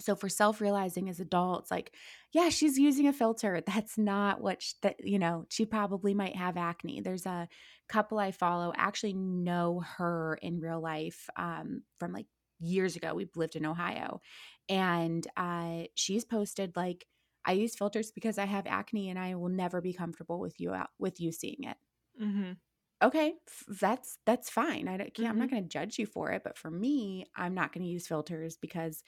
[0.00, 1.94] so for self-realizing as adults, like,
[2.32, 3.60] yeah, she's using a filter.
[3.66, 5.46] That's not what sh- that you know.
[5.50, 7.00] She probably might have acne.
[7.00, 7.48] There's a
[7.88, 12.26] couple I follow actually know her in real life um, from like
[12.60, 13.14] years ago.
[13.14, 14.20] We've lived in Ohio,
[14.68, 17.06] and uh, she's posted like,
[17.44, 20.74] I use filters because I have acne and I will never be comfortable with you
[20.74, 21.76] out with you seeing it
[22.20, 22.56] Mhm.
[23.02, 25.50] okay f- that's that's fine i don't, can't, i'm not Mhm.
[25.50, 28.56] going to judge you for it but for me i'm not going to use filters
[28.56, 29.02] because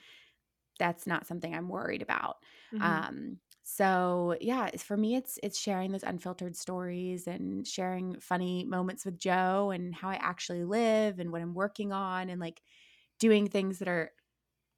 [0.78, 3.08] that's not something i'm worried about Mhm.
[3.20, 9.04] um so yeah for me it's it's sharing those unfiltered stories and sharing funny moments
[9.04, 12.62] with joe and how i actually live and what i'm working on and like
[13.18, 14.12] doing things that are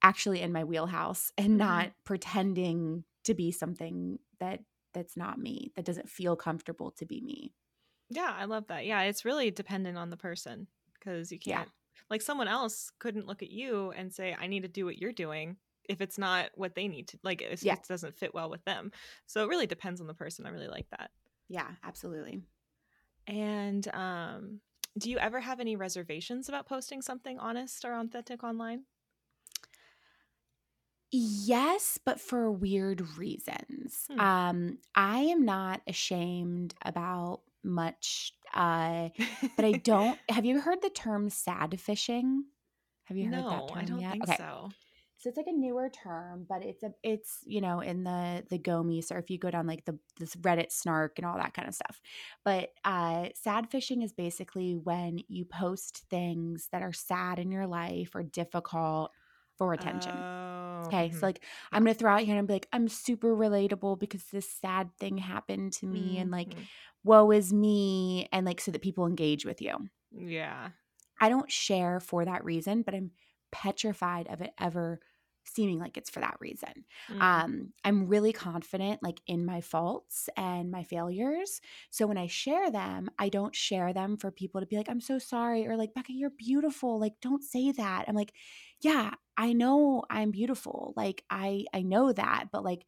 [0.03, 1.83] actually in my wheelhouse and Mhm.
[1.83, 7.21] not pretending to be something that that's not me that doesn't feel comfortable to be
[7.21, 7.55] me
[8.09, 8.87] Yeah, I love that.
[8.87, 11.71] Yeah, it's really dependent on the person because you can't
[12.09, 15.13] like someone else couldn't look at you and say I need to do what you're
[15.13, 15.59] doing
[15.91, 17.75] if it's not what they need to like if Yeah.
[17.75, 18.93] it doesn't fit well with them.
[19.27, 20.47] So it really depends on the person.
[20.47, 21.11] I really like that.
[21.49, 22.43] yeah absolutely
[23.27, 24.61] And um
[24.99, 28.85] do you ever have any reservations about posting something honest or authentic online?
[31.13, 34.09] Yes, but for weird reasons.
[34.09, 34.19] Hmm.
[34.21, 39.09] Um, I am not ashamed about much, uh,
[39.57, 40.21] but I don't.
[40.29, 42.45] Have you heard the term sad fishing?
[43.05, 44.13] Have you heard that term I don't yet?
[44.13, 44.71] think okay, so.
[45.21, 48.59] So it's like a newer term, but it's a it's you know in the the
[48.59, 51.69] GOMIs or if you go down like the this Reddit snark and all that kind
[51.69, 52.01] of stuff.
[52.45, 57.67] But uh, sad fishing is basically when you post things that are sad in your
[57.67, 59.13] life or difficult
[59.59, 60.25] for attention.
[60.83, 63.99] Oh, Okay, so like I'm gonna throw out here and be like, I'm super relatable
[64.01, 66.69] because this sad thing happened to me, and like, Mhm.
[67.05, 69.89] woe is me, and like so that people engage with you.
[70.13, 70.71] yeah.
[71.21, 73.11] I don't share for that reason, but I'm
[73.53, 75.01] petrified of it ever
[75.45, 76.85] seeming like it's for that reason.
[77.09, 77.41] Mhm.
[77.41, 81.61] Um, I'm really confident like in my faults and my failures.
[81.91, 85.01] So when I share them, I don't share them for people to be like, I'm
[85.01, 87.01] so sorry, or like, Becca, you're beautiful.
[87.01, 88.05] Like, don't say that.
[88.07, 88.35] I'm like,
[88.81, 90.93] yeah, I know I'm beautiful.
[90.97, 92.85] Like, I I know that, but like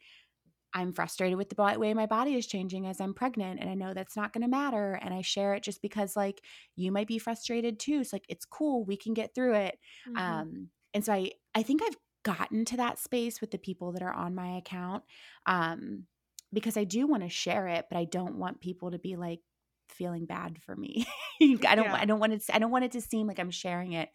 [0.75, 3.95] I'm frustrated with the way my body is changing as I'm pregnant, and I know
[3.95, 4.95] that's not going to matter.
[4.95, 6.43] And I share it just because, like,
[6.77, 8.05] you might be frustrated too.
[8.05, 8.85] So, like, it's cool.
[8.85, 9.79] We can get through it.
[10.05, 10.47] Mhm.
[10.47, 14.03] Um, and so I, I think I've gotten to that space with the people that
[14.03, 15.05] are on my account,
[15.47, 16.07] um,
[16.53, 19.41] because I do want to share it, but I don't want people to be like
[19.89, 21.07] feeling bad for me.
[21.67, 21.95] I don't, Yeah.
[21.95, 22.45] I don't want it.
[22.53, 24.11] I don't want it to seem like I'm sharing it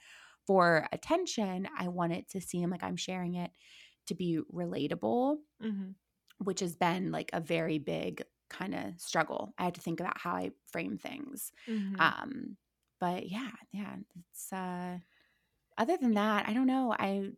[0.46, 1.68] for attention.
[1.78, 3.52] I want it to seem like I'm sharing it
[4.08, 5.96] to be relatable Mhm.
[6.40, 9.54] Which has been like a very big kind of struggle.
[9.58, 11.52] I had to think about how I frame things.
[11.68, 12.00] Mhm.
[12.00, 12.58] Um,
[13.00, 13.96] but yeah, yeah,
[14.32, 15.00] it's uh
[15.78, 16.96] other than that, I don't know.
[16.98, 17.32] I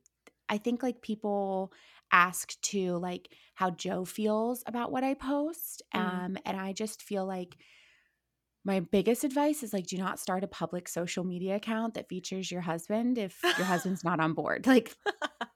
[0.48, 1.74] I think like people
[2.12, 5.84] ask to like how Joe feels about what I post.
[5.94, 6.00] Mm.
[6.00, 7.58] Um, and I just feel like
[8.66, 12.52] my biggest advice is like do not start a public social media account that features
[12.52, 14.68] your husband if your husband's not on board.
[14.68, 14.96] Like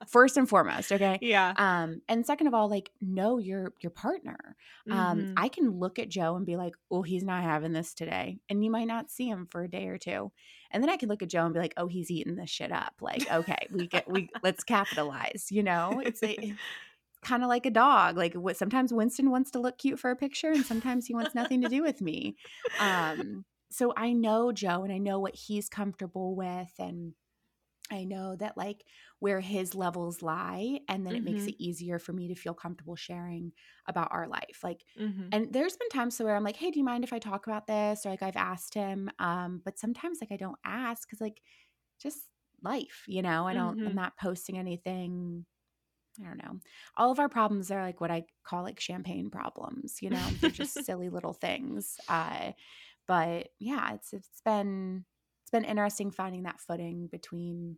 [0.07, 1.17] first and foremost, okay?
[1.21, 1.53] yeah.
[1.57, 4.55] um and second of all like know your your partner
[4.91, 5.33] um Mhm.
[5.37, 8.63] i can look at joe and be like oh he's not having this today and
[8.63, 10.31] you might not see him for a day or two
[10.71, 12.71] and then i can look at joe and be like oh he's eating this shit
[12.71, 16.53] up like okay we get we let's capitalize you know it's a,
[17.23, 20.15] kind of like a dog like what sometimes winston wants to look cute for a
[20.15, 22.35] picture and sometimes he wants nothing to do with me
[22.79, 27.13] um so i know joe and i know what he's comfortable with and
[27.91, 28.85] I know that like
[29.19, 31.49] where his levels lie, and then it makes Mhm.
[31.49, 33.53] it easier for me to feel comfortable sharing
[33.87, 34.61] about our life.
[34.63, 35.33] Like, Mhm.
[35.33, 37.67] and there's been times where I'm like, "Hey, do you mind if I talk about
[37.67, 41.41] this?" Or like I've asked him, um, but sometimes like I don't ask because like
[41.99, 42.29] just
[42.63, 43.47] life, you know.
[43.47, 43.79] I don't.
[43.85, 43.97] I'm Mhm.
[43.97, 45.45] not posting anything.
[46.21, 46.59] I don't know.
[46.95, 50.01] All of our problems are like what I call like champagne problems.
[50.01, 51.99] You know, they're just silly little things.
[52.07, 52.51] Uh,
[53.07, 55.05] but yeah, it's it's been
[55.53, 57.77] been interesting finding that footing between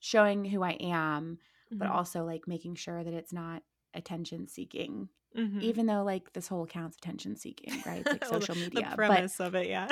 [0.00, 1.38] showing who I am,
[1.70, 1.94] but Mhm.
[1.94, 3.62] also like making sure that it's not
[3.94, 5.08] attention seeking.
[5.36, 5.62] Mhm.
[5.62, 8.00] Even though like this whole account's attention seeking, right?
[8.04, 8.94] It's like Well, the- social the media.
[8.96, 9.88] But of it, yeah.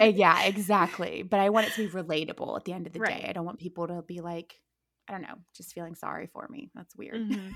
[0.00, 1.22] uh, yeah, exactly.
[1.22, 3.20] But I want it to be relatable at the end of the Right.
[3.22, 3.28] day.
[3.28, 4.60] I don't want people to be like,
[5.06, 6.70] I don't know, just feeling sorry for me.
[6.74, 7.20] That's weird.
[7.20, 7.54] Mhm.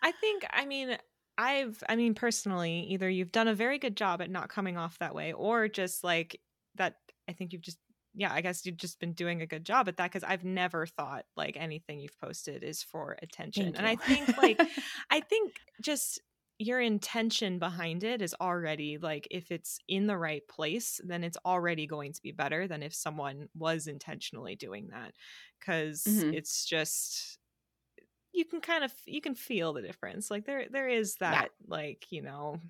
[0.00, 0.96] I think, I mean,
[1.36, 4.98] I've, I mean, personally, either you've done a very good job at not coming off
[4.98, 6.40] that way, or just like
[6.76, 6.96] that.
[7.28, 7.78] I think you've just,
[8.14, 10.86] yeah, I guess you've just been doing a good job at that because I've never
[10.86, 13.74] thought like anything you've posted is for attention.
[13.76, 14.62] And I think, like,
[15.10, 16.20] I think just
[16.58, 21.38] your intention behind it is already like if it's in the right place then it's
[21.44, 25.14] already going to be better than if someone was intentionally doing that
[25.58, 26.32] because Mhm.
[26.32, 27.38] it's just
[28.32, 31.42] you can kind of you can feel the difference like there there is Yeah.
[31.42, 32.60] that like you know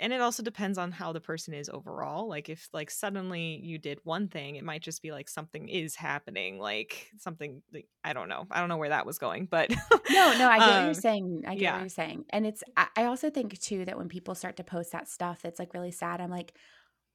[0.00, 3.78] and it also depends on how the person is overall like if like suddenly you
[3.78, 8.12] did one thing it might just be like something is happening like something like, i
[8.12, 9.70] don't know i don't know where that was going but
[10.10, 11.44] No, no, I get what um, you're saying.
[11.46, 11.72] I get yeah.
[11.72, 12.24] what you're saying.
[12.30, 15.58] And it's I, also think too that when people start to post that stuff that's
[15.58, 16.54] like really sad, I'm like,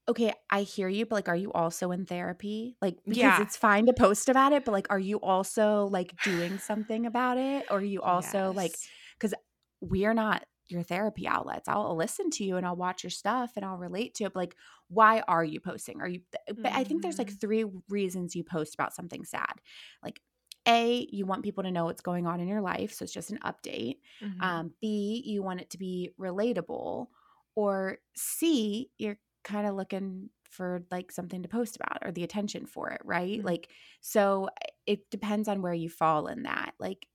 [0.07, 2.77] okay, I hear you, but like are you also in therapy?
[2.81, 3.41] Like because Yeah.
[3.41, 7.37] it's fine to post about it, but like are you also like doing something about
[7.37, 7.65] it?
[7.69, 8.75] Or are you also like
[9.17, 9.33] because
[9.81, 11.67] we're not your therapy outlets.
[11.67, 14.33] I'll listen to you and I'll watch your stuff and I'll relate to it.
[14.33, 14.55] But like,
[14.87, 16.01] why are you posting?
[16.01, 16.21] Are you?
[16.47, 17.39] But I think there's like Mhm.
[17.39, 19.61] three reasons you post about something sad.
[20.03, 20.21] Like,
[20.67, 23.31] a, you want people to know what's going on in your life, so it's just
[23.31, 23.99] an update.
[24.21, 24.41] Mhm.
[24.41, 27.07] Um, B, you want it to be relatable,
[27.55, 32.65] or C, you're kind of looking for like something to post about or the attention
[32.65, 33.41] for it, right?
[33.41, 33.43] Mhm.
[33.43, 33.69] Like,
[34.01, 34.49] so
[34.85, 36.73] it depends on where you fall in that.
[36.79, 37.07] Like,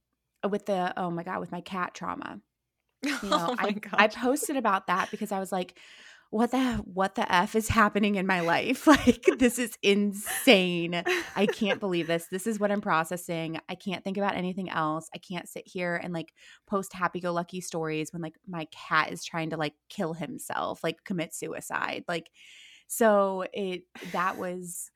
[0.48, 2.40] with the oh my god, with my cat trauma,
[3.04, 5.78] you know, oh my I gosh I posted about that because I was like,
[6.34, 8.86] what the what the f is happening in my life?
[8.94, 11.02] Like, this is insane.
[11.36, 12.26] I can't believe this.
[12.26, 13.60] This is what I'm processing.
[13.68, 15.08] I can't think about anything else.
[15.14, 16.32] I can't sit here and like
[16.66, 20.82] post happy go lucky stories when like my cat is trying to like kill himself,
[20.82, 22.04] like commit suicide.
[22.08, 22.30] Like
[22.88, 24.90] so it that was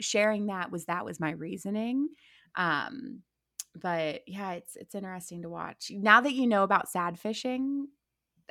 [0.00, 2.08] sharing that was that was my reasoning.
[2.56, 3.22] Um
[3.74, 5.90] but yeah, it's it's interesting to watch.
[5.94, 7.88] Now that you know about sad fishing,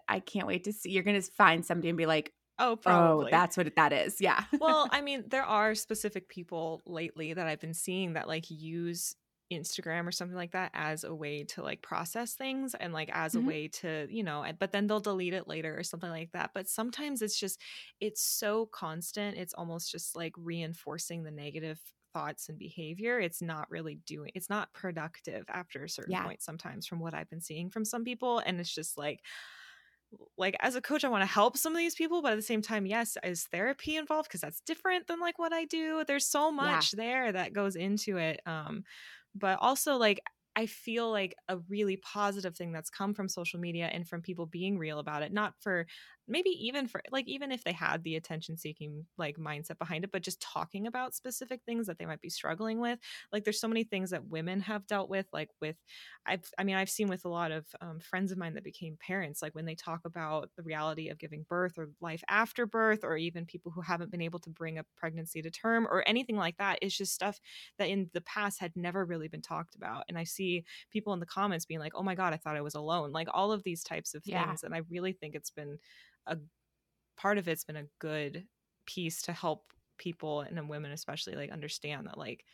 [0.07, 3.27] I can't wait to see you're going to find somebody and be like, oh "Oh,
[3.31, 4.45] that's what that is." Yeah.
[4.59, 9.15] well i mean there are specific people lately that i've been seeing that like use
[9.51, 13.33] instagram or something like that as a way to like process things and like as
[13.33, 13.41] Mhm.
[13.41, 16.51] a way to you know but then they'll delete it later or something like that
[16.53, 17.59] but sometimes it's just
[17.99, 21.81] it's so constant it's almost just like reinforcing the negative
[22.13, 26.21] thoughts and behavior it's not really doing it's not productive after a certain Yeah.
[26.21, 29.21] point sometimes from what i've been seeing from some people and it's just like
[30.37, 32.41] like as a coach i want to help some of these people but at the
[32.41, 36.25] same time yes is therapy involved because that's different than like what i do there's
[36.27, 36.85] so Yeah.
[36.85, 38.83] much there that goes into it um
[39.33, 40.19] but also like
[40.57, 44.45] i feel like a really positive thing that's come from social media and from people
[44.45, 45.85] being real about it not for
[46.31, 50.11] maybe even for like even if they had the attention seeking like mindset behind it
[50.11, 52.99] but just talking about specific things that they might be struggling with
[53.31, 55.75] like there's so many things that women have dealt with like with
[56.25, 58.97] i've i mean i've seen with a lot of um, friends of mine that became
[58.97, 63.03] parents like when they talk about the reality of giving birth or life after birth
[63.03, 66.35] or even people who haven't been able to bring a pregnancy to term or anything
[66.37, 67.39] like that it's just stuff
[67.77, 71.19] that in the past had never really been talked about and i see people in
[71.19, 73.63] the comments being like oh my god i thought i was alone like all of
[73.63, 74.55] these types of Yeah.
[74.55, 75.77] things and i really think it's been
[76.31, 76.39] a
[77.17, 78.47] part of it's been a good
[78.85, 82.45] piece to help people and women especially like understand that like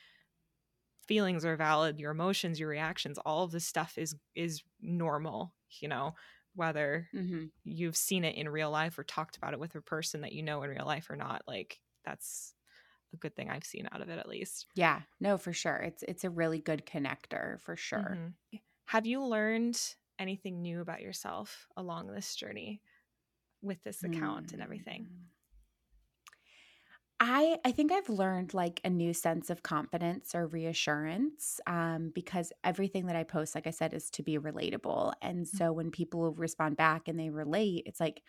[1.07, 5.87] feelings are valid your emotions your reactions all of this stuff is is normal you
[5.87, 6.13] know
[6.53, 10.21] whether hmm you've seen it in real life or talked about it with a person
[10.21, 12.55] that you know in real life or not like that's
[13.13, 15.03] a good thing i've seen out of it at least Yeah.
[15.19, 15.77] No, for sure.
[15.77, 18.21] It's it's a really good connector for sure.
[18.21, 18.37] Mhm.
[18.87, 22.81] have you learned anything new about yourself along this journey
[23.61, 25.27] with this account and everything Mm.
[27.19, 32.53] I I think I've learned like a new sense of confidence or reassurance um, because
[32.63, 35.13] everything that I post, like I said, is to be relatable.
[35.21, 38.21] And so when people respond back and they relate, it's like,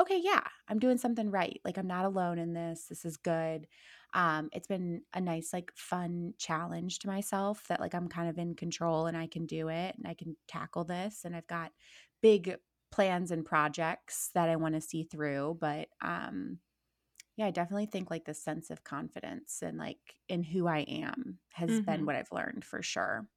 [0.00, 1.60] okay, yeah, I'm doing something right.
[1.64, 2.86] Like I'm not alone in this.
[2.86, 3.68] This is good.
[4.14, 8.38] Um, it's been a nice, like, fun challenge to myself that like I'm kind of
[8.38, 11.24] in control and I can do it and I can tackle this.
[11.24, 11.72] And I've got
[12.22, 12.56] big
[12.94, 15.58] plans and projects that I want to see through.
[15.60, 16.60] But um,
[17.36, 21.40] yeah, I definitely think like the sense of confidence and like in who I am
[21.54, 21.84] has Mhm.
[21.86, 23.28] been what I've learned for sure.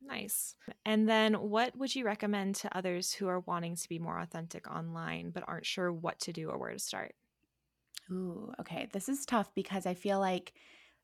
[0.00, 0.56] Nice.
[0.84, 4.68] And then what would you recommend to others who are wanting to be more authentic
[4.68, 7.14] online but aren't sure what to do or where to start?
[8.10, 8.88] Ooh, okay.
[8.92, 10.54] This is tough because I feel like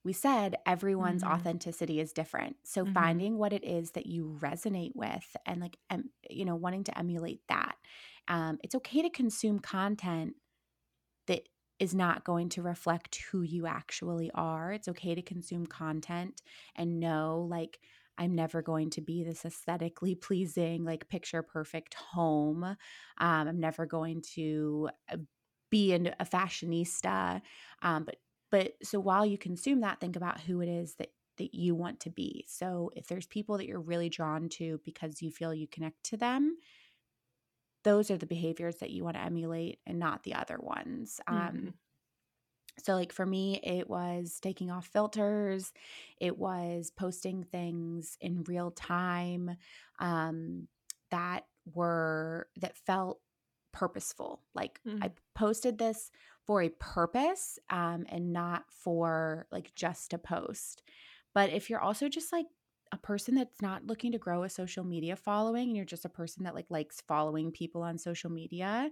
[0.09, 1.25] we said everyone's Mhm.
[1.25, 2.57] authenticity is different.
[2.65, 2.89] So Mhm.
[2.89, 6.99] finding what it is that you resonate with and like em, you know wanting to
[6.99, 7.77] emulate that.
[8.29, 10.37] Um, it's okay to consume content
[11.27, 11.49] that
[11.79, 14.73] is not going to reflect who you actually are.
[14.73, 16.43] It's okay to consume content
[16.75, 17.81] and know like
[18.19, 22.65] I'm never going to be this aesthetically pleasing, like picture perfect home.
[22.65, 22.77] Um,
[23.19, 25.19] I'm never going to uh,
[25.71, 27.43] be an, a fashionista.
[27.83, 28.17] Um, but
[28.51, 32.01] but so while you consume that, think about who it is that that you want
[32.01, 32.45] to be.
[32.49, 36.17] So if there's people that you're really drawn to because you feel you connect to
[36.17, 36.57] them,
[37.85, 41.21] those are the behaviors that you want to emulate and not the other ones.
[41.27, 41.79] Um, Mhm.
[42.81, 45.73] so, like for me, it was taking off filters,
[46.21, 49.57] it was posting things in real time
[49.99, 50.69] um,
[51.11, 53.21] that were that felt
[53.73, 54.45] purposeful.
[54.55, 55.19] Like I Mhm.
[55.35, 56.11] posted this
[56.49, 60.83] for a purpose um, and not for like just a post.
[61.35, 62.47] But if you're also just like
[62.91, 66.09] a person that's not looking to grow a social media following and you're just a
[66.09, 68.89] person that like likes following people on social media,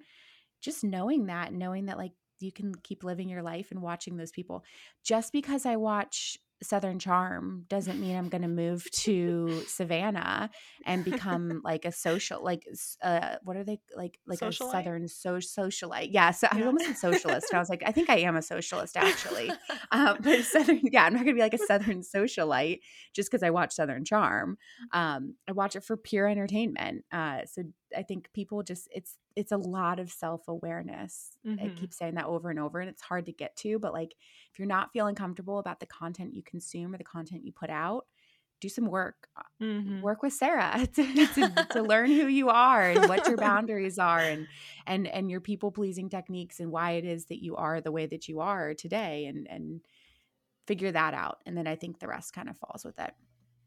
[0.61, 4.33] just knowing that, knowing that like you can keep living your life and watching those
[4.33, 4.63] people.
[5.03, 10.51] Just because I watch Southern Charm doesn't mean I'm going to move to Savannah
[10.87, 12.63] and become like a social, like
[13.03, 16.09] uh, what are they like, like a Southern so- socialite?
[16.11, 16.67] Yeah, so I Yeah.
[16.67, 17.53] almost said socialist.
[17.53, 19.53] I was like, I think I am a socialist actually.
[19.93, 22.81] Um, but Southern, yeah, I'm not going to be like a Southern socialite
[23.15, 24.57] just because I watch Southern Charm.
[24.93, 27.05] Um, I watch it for pure entertainment.
[27.13, 27.65] Uh, so
[27.97, 31.37] I think people just it's it's a lot of self awareness.
[31.47, 31.77] I Mhm.
[31.77, 33.79] keep saying that over and over, and it's hard to get to.
[33.79, 34.15] But like,
[34.57, 37.69] if you're not feeling comfortable about the content you consume or the content you put
[37.71, 38.07] out,
[38.61, 39.29] do some work.
[39.37, 40.03] Uh, Mhm.
[40.03, 44.27] Work with Sara to, to, to learn who you are and what your boundaries are,
[44.29, 44.49] and
[44.87, 48.07] and and your people pleasing techniques and why it is that you are the way
[48.07, 49.83] that you are today, and and
[50.67, 51.43] figure that out.
[51.47, 53.15] And then I think the rest kind of falls with it.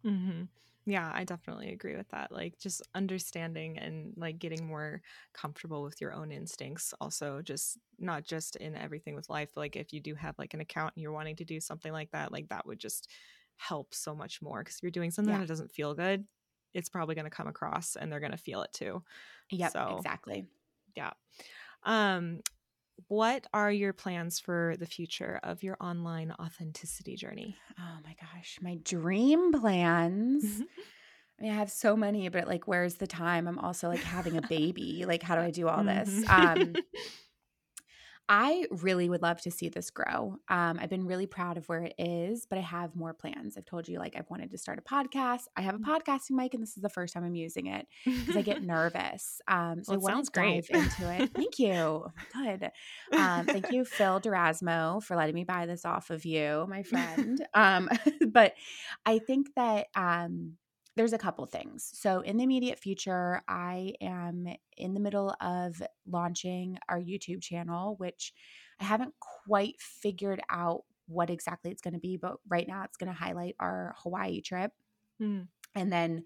[0.04, 0.50] hmm
[0.90, 2.32] Yeah, I definitely agree with that.
[2.32, 6.96] Like just understanding and like getting more comfortable with your own instincts.
[7.00, 9.52] Also, just not just in everything with life.
[9.56, 12.10] Like if you do have like an account and you're wanting to do something like
[12.12, 13.08] that, like that would just
[13.58, 14.62] help so much more.
[14.64, 15.42] Because if you're doing something Yeah.
[15.42, 16.26] that doesn't feel good,
[16.74, 19.04] it's probably going to come across and they're going to feel it too.
[19.52, 20.48] Yep, So- exactly.
[20.96, 21.12] Yeah.
[21.84, 22.40] Um,
[23.08, 27.58] what are your plans for the future of your online authenticity journey?
[27.80, 30.44] Oh my gosh, my dream plans.
[31.40, 33.48] I mean, I have so many, but like, where's the time?
[33.48, 35.06] I'm also like having a baby.
[35.08, 36.10] Like, how do I do all this?
[36.10, 36.30] Mhm.
[36.30, 36.74] Um,
[38.30, 40.38] I really would love to see this grow.
[40.50, 43.58] Um, I've been really proud of where it is, but I have more plans.
[43.58, 45.44] I've told you, like, I've wanted to start a podcast.
[45.58, 45.84] I have a Mm.
[45.84, 47.88] podcasting mic, and this is the first time I'm using it
[48.22, 49.42] because I get nervous.
[49.48, 51.32] Um, so Well, it I want sounds to dive into it.
[51.36, 52.06] Thank you.
[52.34, 52.72] Good.
[53.18, 57.46] Um, thank you, Phil Durasmo, for letting me buy this off of you, my friend.
[57.54, 57.90] Um,
[58.28, 58.54] but
[59.06, 60.58] I think that um,
[60.96, 61.90] there's a couple things.
[61.94, 67.96] So, in the immediate future, I am in the middle of launching our YouTube channel,
[67.98, 68.34] which
[68.80, 72.98] I haven't quite figured out what exactly it's going to be, but right now it's
[72.98, 74.72] going to highlight our Hawaii trip.
[75.22, 75.48] Mm.
[75.76, 76.24] And then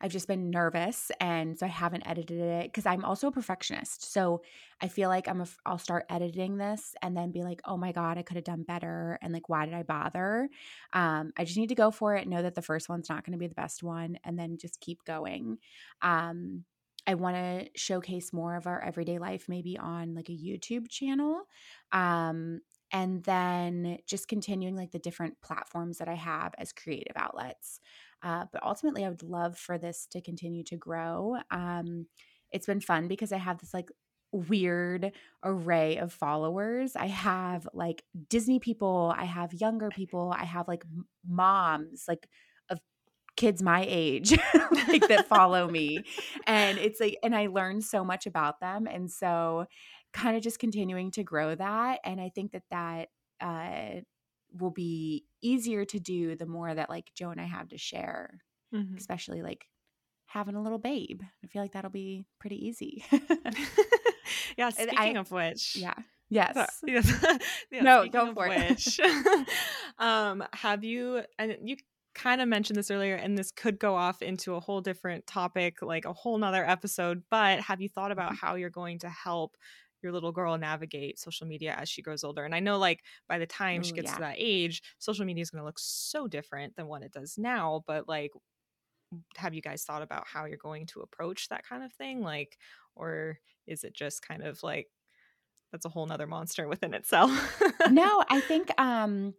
[0.00, 4.04] I've just been nervous and so I haven't edited it cuz I'm also a perfectionist.
[4.12, 4.42] So
[4.80, 7.92] I feel like I'm a, I'll start editing this and then be like, "Oh my
[7.92, 10.48] god, I could have done better." And like, "Why did I bother?"
[10.92, 13.32] Um I just need to go for it, know that the first one's not going
[13.32, 15.58] to be the best one and then just keep going.
[16.02, 16.64] Um
[17.08, 21.44] I want to showcase more of our everyday life maybe on like a YouTube channel.
[21.92, 22.60] Um
[22.92, 27.80] and then just continuing like the different platforms that I have as creative outlets.
[28.22, 31.36] Uh, but ultimately, I would love for this to continue to grow.
[31.50, 32.06] Um,
[32.50, 33.90] it's been fun because I have this like
[34.32, 35.12] weird
[35.44, 36.96] array of followers.
[36.96, 40.84] I have like Disney people, I have younger people, I have like
[41.26, 42.28] moms, like
[42.68, 42.80] of
[43.36, 44.32] kids my age,
[44.88, 46.04] like that follow me.
[46.46, 48.86] And it's like, and I learn so much about them.
[48.86, 49.66] And so,
[50.12, 52.00] kind of just continuing to grow that.
[52.04, 53.08] And I think that that,
[53.40, 54.00] uh,
[54.60, 58.40] will be easier to do the more that like Joe and I have to share,
[58.74, 58.96] Mhm.
[58.96, 59.66] especially like
[60.26, 61.22] having a little babe.
[61.44, 63.04] I feel like that'll be pretty easy.
[64.56, 64.70] yeah.
[64.70, 65.94] Speaking I- of which, yeah.
[66.28, 66.80] Yes.
[66.84, 67.08] yes.
[67.70, 68.82] Yeah, No, go for it.
[69.98, 71.76] um, have you and you
[72.14, 75.82] kind of mentioned this earlier, and this could go off into a whole different topic,
[75.82, 77.22] like a whole nother episode.
[77.30, 78.38] But have you thought about Mhm.
[78.40, 79.56] how you're going to help
[80.06, 82.44] your little girl navigate social media as she grows older?
[82.44, 85.42] And I know, like by the time she Ooh, gets to that age, social media
[85.42, 87.84] is going to look so different than what it does now.
[87.86, 88.32] But like,
[89.36, 92.20] have you guys thought about how you're going to approach that kind of thing?
[92.22, 92.58] Like,
[92.94, 94.88] or is it just kind of like
[95.72, 97.32] that's a whole nother monster within itself?
[97.84, 99.34] no, I think um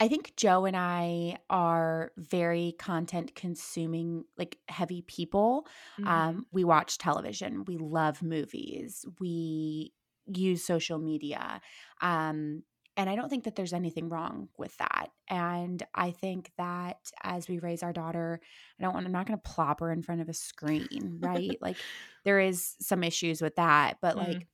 [0.00, 5.66] I think Joe and I are very content consuming like heavy people.
[5.98, 6.22] Mhm.
[6.24, 9.92] Um we watch television, we love movies, we
[10.34, 11.60] use social media.
[12.00, 12.62] Um
[12.96, 15.10] and I don't think that there's anything wrong with that.
[15.28, 18.40] And I think that as we raise our daughter,
[18.78, 21.56] I don't want I'm not going to plop her in front of a screen, right?
[21.60, 21.84] like
[22.24, 24.16] there is some issues with that, but Mm.
[24.16, 24.48] like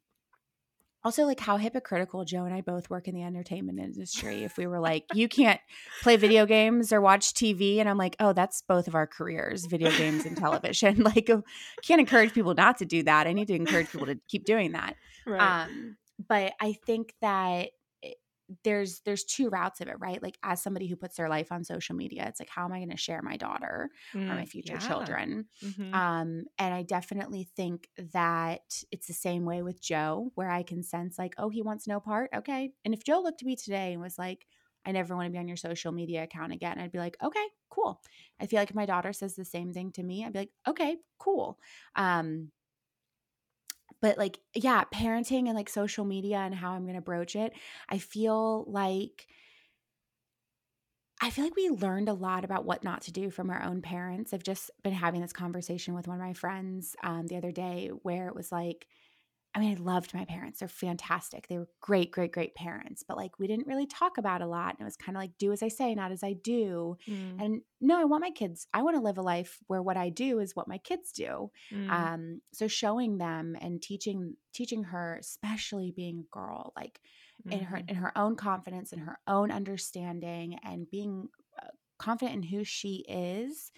[1.05, 4.43] also like how hypocritical Joe and I both work in the entertainment industry.
[4.43, 5.61] If we were like, you can't
[6.03, 9.67] play video games or watch TV, and I'm like, oh, that's both of our careers,
[9.67, 11.03] video games and television.
[11.03, 11.43] like, uh,
[11.83, 13.27] can't encourage people not to do that.
[13.27, 14.97] I need to encourage people to keep doing that.
[15.27, 15.65] right.
[15.65, 15.97] Um,
[16.27, 17.71] but I think that
[18.65, 20.23] there's there's two routes of it, right?
[20.23, 22.79] Like as somebody who puts their life on social media, it's like, how am I
[22.79, 23.91] going to share my daughter
[24.29, 24.79] or my Mm, future yeah.
[24.79, 25.47] children?
[25.63, 26.03] Mhm.
[26.03, 30.83] Um, and I definitely think that it's the same way with Joe, where I can
[30.83, 32.31] sense like, oh, he wants no part.
[32.35, 32.73] Okay.
[32.85, 34.47] And if Joe looked at me today and was like,
[34.85, 37.47] I never want to be on your social media account again, I'd be like, okay,
[37.71, 38.03] cool.
[38.41, 40.53] I feel like if my daughter says the same thing to me, I'd be like,
[40.69, 41.59] okay, cool.
[41.97, 42.51] Um,
[44.05, 47.55] but like, yeah, parenting and like social media and how I'm going to broach it,
[47.89, 49.27] I feel like
[51.23, 53.81] I feel like we learned a lot about what not to do from our own
[53.81, 54.35] parents.
[54.35, 57.93] I've just been having this conversation with one of my friends um, the other day
[58.03, 58.89] where it was like,
[59.55, 60.59] I mean, I loved my parents.
[60.59, 61.47] They're fantastic.
[61.47, 63.05] They were great, great, great parents.
[63.07, 64.71] But like, we didn't really talk about a lot.
[64.73, 66.97] And it was kind of like, do as I say, not as I do.
[67.09, 69.97] Mm, And no, I want my kids, I want to live a life where what
[69.97, 71.51] I do is what my kids do.
[71.73, 77.01] mm, Um, so showing them and teaching, teaching her, especially being a girl, like
[77.51, 77.91] in her mhm.
[77.91, 81.29] in her own confidence and her own understanding and being
[81.63, 81.67] uh,
[81.99, 83.71] confident in who she is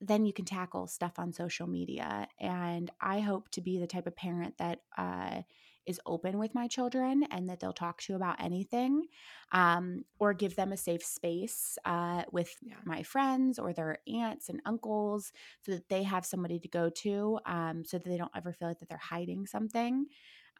[0.00, 4.06] then you can tackle stuff on social media and i hope to be the type
[4.06, 5.42] of parent that uh,
[5.86, 9.04] is open with my children and that they'll talk to about anything
[9.52, 12.76] um, or give them a safe space uh, with Yeah.
[12.84, 15.32] my friends or their aunts and uncles
[15.62, 18.68] so that they have somebody to go to um, so that they don't ever feel
[18.68, 20.06] like that they're hiding something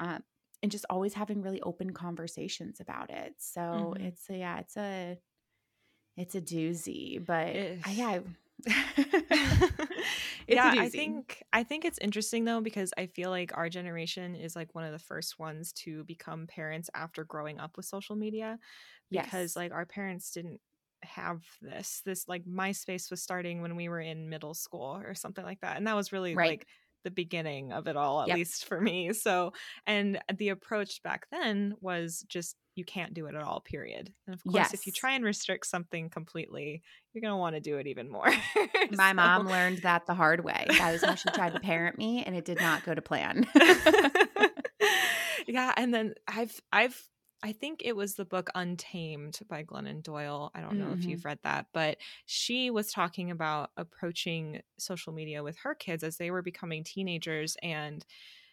[0.00, 0.20] um,
[0.62, 4.00] and just always having really open conversations about it so Mhm.
[4.00, 5.18] it's a, yeah it's a
[6.16, 8.24] it's a doozy but I, yeah It's a
[10.48, 14.56] yeah, I think I think it's interesting though because I feel like our generation is
[14.56, 18.58] like one of the first ones to become parents after growing up with social media
[19.10, 19.56] because Yes.
[19.56, 20.60] like our parents didn't
[21.02, 25.44] have this this like MySpace was starting when we were in middle school or something
[25.44, 26.38] like that and that was really Right.
[26.38, 26.66] like
[27.06, 28.36] the beginning of it all, at Yep.
[28.36, 29.12] least for me.
[29.12, 29.52] So,
[29.86, 34.12] and the approach back then was just you can't do it at all, period.
[34.26, 36.82] And of course, if you try and restrict something completely,
[37.14, 38.26] you're going to want to do it even more.
[38.92, 40.66] My So- mom learned that the hard way.
[40.68, 43.46] That is how she tried to parent me, and it did not go to plan.
[45.46, 47.00] yeah, and then I've I've
[47.42, 50.50] I think it was the book Untamed by Glennon Doyle.
[50.54, 51.06] I don't know if Mhm.
[51.06, 56.16] you've read that, but she was talking about approaching social media with her kids as
[56.16, 58.04] they were becoming teenagers and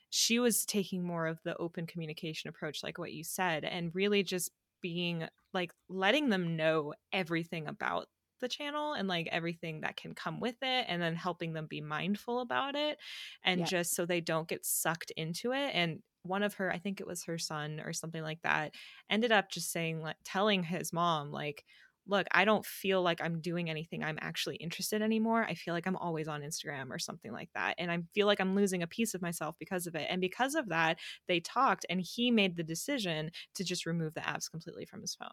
[0.10, 4.24] she was taking more of the open communication approach like what you said and really
[4.24, 8.08] just being like letting them know everything about
[8.42, 11.82] the channel and like everything that can come with it and then helping them be
[11.82, 13.00] mindful about it
[13.44, 13.68] and Yep.
[13.68, 17.08] just so they don't get sucked into it and one of her i think it
[17.08, 18.74] was her son or something like that
[19.10, 21.64] ended up just saying like telling his mom like
[22.08, 25.88] look i don't feel like i'm doing anything i'm actually interested anymore i feel like
[25.88, 28.88] i'm always on instagram or something like that and i feel like i'm losing a
[28.88, 30.98] piece of myself because of it and because of that
[31.28, 35.16] they talked and he made the decision to just remove the apps completely from his
[35.16, 35.30] phone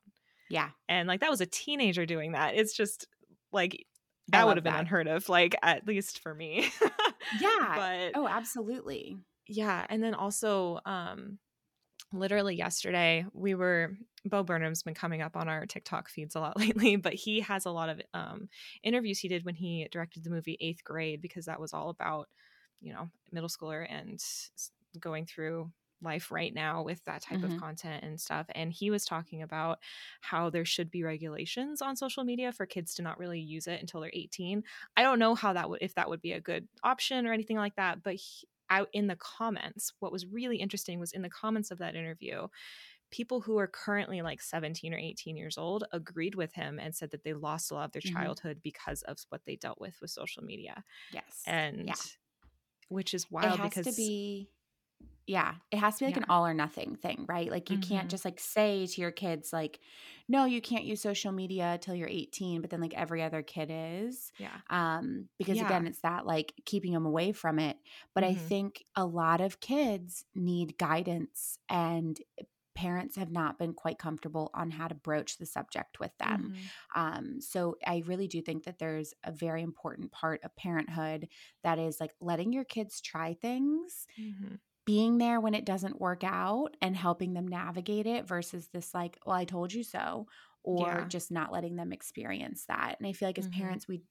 [0.49, 0.71] yeah.
[0.89, 3.07] and like that was a teenager doing that it's just
[3.53, 3.85] like
[4.29, 4.81] that would have been that.
[4.81, 6.71] unheard of like at least for me
[7.41, 7.73] Yeah.
[8.13, 9.19] but Oh, absolutely.
[9.51, 11.39] Yeah and then also um
[12.13, 13.97] literally yesterday we were
[14.27, 17.67] bo burnham's been coming up on our tiktok feeds a lot lately but he has
[17.67, 18.49] a lot of um
[18.83, 22.29] interviews he did when he directed the movie eighth grade because that was all about
[22.81, 24.21] you know middle schooler and
[24.99, 25.73] going through
[26.03, 27.45] life right now with that type Mhm.
[27.45, 29.79] of content and stuff and he was talking about
[30.23, 33.81] how there should be regulations on social media for kids to not really use it
[33.81, 34.63] until they're 18
[34.97, 37.59] i don't know how that would if that would be a good option or anything
[37.59, 41.31] like that but he, out in the comments what was really interesting was in the
[41.31, 42.47] comments of that interview
[43.11, 47.11] people who are currently like 17 or 18 years old agreed with him and said
[47.11, 48.13] that they lost a lot of their Mhm.
[48.13, 51.43] childhood because of what they dealt with with social media Yes.
[51.47, 51.95] and yeah.
[52.89, 53.59] which is wild because.
[53.59, 54.49] it wild has because to be
[55.31, 58.11] yeah it has to be like an all or nothing thing right like you can't
[58.11, 58.11] Mhm.
[58.11, 59.81] just like say to your kids like
[60.29, 63.71] no you can't use social media till you're 18 but then like every other kid
[63.73, 65.63] is yeah um because Yeah.
[65.63, 67.79] again it's that like keeping them away from it
[68.15, 68.51] but i Mhm.
[68.51, 72.21] think a lot of kids need guidance and
[72.77, 76.71] parents have not been quite comfortable on how to broach the subject with them Mhm.
[76.95, 81.29] um, so I really do think that there's a very important part of parenthood
[81.63, 84.61] that is like letting your kids try things, Mhm.
[84.91, 89.19] Being there when it doesn't work out and helping them navigate it versus this like,
[89.25, 90.27] well, I told you so,
[90.65, 91.11] or Yeah.
[91.11, 92.97] just not letting them experience that.
[92.99, 93.47] And I feel like as Mhm.
[93.49, 94.03] parents, we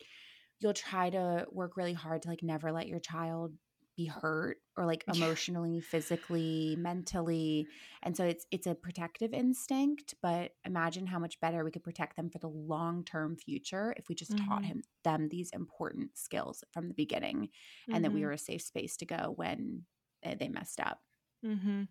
[0.60, 3.56] you'll try to work really hard to like never let your child
[3.96, 7.70] be hurt or like emotionally, physically, mentally.
[8.04, 12.16] And so it's it's a protective instinct, but imagine how much better we could protect
[12.16, 14.72] them for the long-term future if we just taught Mhm.
[14.72, 17.50] him them these important skills from the beginning
[17.92, 18.26] and that we Mhm.
[18.26, 19.86] were a safe space to go when
[20.24, 21.02] they messed up.
[21.46, 21.84] Mm-hmm.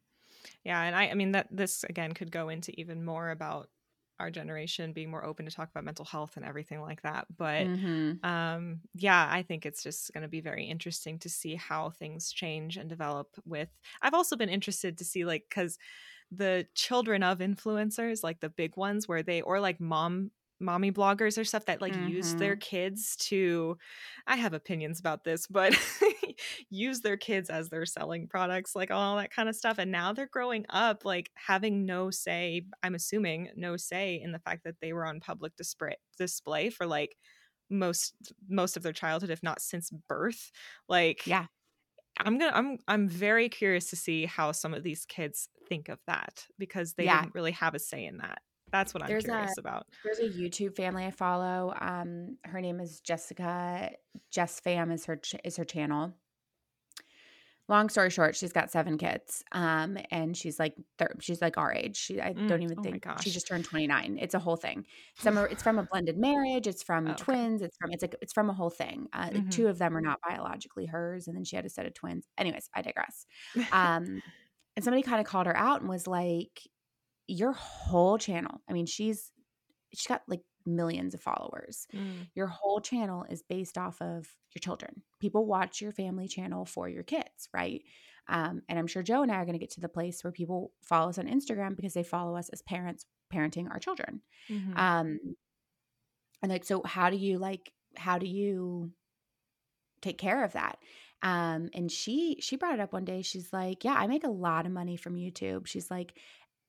[0.65, 3.71] Yeah, and I, I mean that this again could go into even more about
[4.21, 7.27] our generation being more open to talk about mental health and everything like that.
[7.37, 8.23] But Mhm.
[8.23, 12.33] um, yeah, I think it's just going to be very interesting to see how things
[12.33, 13.37] change and develop.
[13.47, 13.71] With
[14.03, 15.79] I've also been interested to see like because
[16.31, 21.39] the children of influencers, like the big ones, where they or like mom mommy bloggers
[21.39, 22.59] or stuff that like use their Mhm.
[22.59, 23.77] kids to
[24.27, 25.75] i have opinions about this but
[26.71, 30.13] use their kids as they're selling products like all that kind of stuff and now
[30.13, 34.77] they're growing up like having no say i'm assuming no say in the fact that
[34.81, 37.17] they were on public display display for like
[37.71, 38.15] most
[38.49, 40.51] most of their childhood if not since birth
[40.89, 41.47] like Yeah.
[42.21, 46.01] i'm gonna i'm i'm very curious to see how some of these kids think of
[46.07, 47.09] that because they Yeah.
[47.09, 48.43] didn't really have a say in that
[48.73, 51.75] that's what i'm There's a curious about There's a YouTube family I follow.
[51.81, 53.91] Um, her name is Jessica.
[54.35, 56.15] JesssFam is her ch- is her channel.
[57.71, 59.45] Long story short, she's got seven kids.
[59.53, 61.97] Um, and she's like thir- she's like our age.
[61.99, 64.17] She I Mm, don't even oh think she just turned twenty nine.
[64.19, 64.87] It's a whole thing.
[65.19, 66.67] Some are, it's from a blended marriage.
[66.67, 67.25] It's from Oh, okay.
[67.25, 67.61] twins.
[67.61, 69.09] It's from it's like it's from a whole thing.
[69.13, 69.51] Uh, Mhm.
[69.51, 72.27] two of them are not biologically hers, and then she had a set of twins.
[72.39, 73.27] Anyways, I digress.
[73.73, 74.23] Um,
[74.77, 76.67] and somebody kind of called her out and was like,
[77.29, 78.61] "Your whole channel.
[78.69, 79.31] I mean, she's
[79.95, 81.87] she's got like millions of followers.
[81.95, 85.03] Mm, Your whole channel is based off of your children.
[85.21, 87.83] People watch your family channel for your kids, right?
[88.29, 90.33] Um, and I'm sure Joe and I are going to get to the place where
[90.33, 94.21] people follow us on Instagram because they follow us as parents parenting our children.
[94.51, 94.77] mhm.
[94.77, 95.19] Um,
[96.43, 98.93] and like, so how do you like, how do you
[100.03, 100.79] take care of that?
[101.23, 103.23] Um, and she she brought it up one day.
[103.23, 106.17] She's like, "Yeah, I make a lot of money from YouTube." She's like,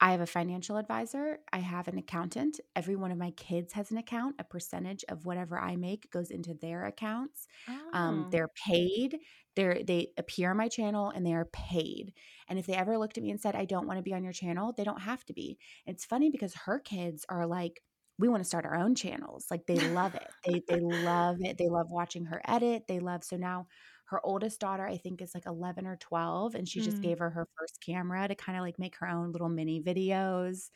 [0.01, 1.39] "I have a financial advisor.
[1.51, 2.59] I have an accountant.
[2.75, 4.35] Every one of my kids has an account.
[4.39, 7.47] A percentage of whatever I make goes into their accounts.
[7.93, 8.29] Um, oh.
[8.31, 9.19] they're paid.
[9.55, 12.13] They're they appear on my channel and they are paid.
[12.47, 14.23] And if they ever looked at me and said, I don't want to be on
[14.23, 15.57] your channel, they don't have to be.
[15.85, 17.81] It's funny because her kids are like,
[18.19, 19.47] we want to start our own channels.
[19.49, 20.27] Like they love it.
[20.45, 21.57] They they love it.
[21.57, 22.83] They love watching her edit.
[22.87, 23.67] They love so now
[24.09, 26.83] her oldest daughter I think is like 11 or 12 and she mm.
[26.83, 29.81] just gave her her first camera to kind of like make her own little mini
[29.81, 30.69] videos.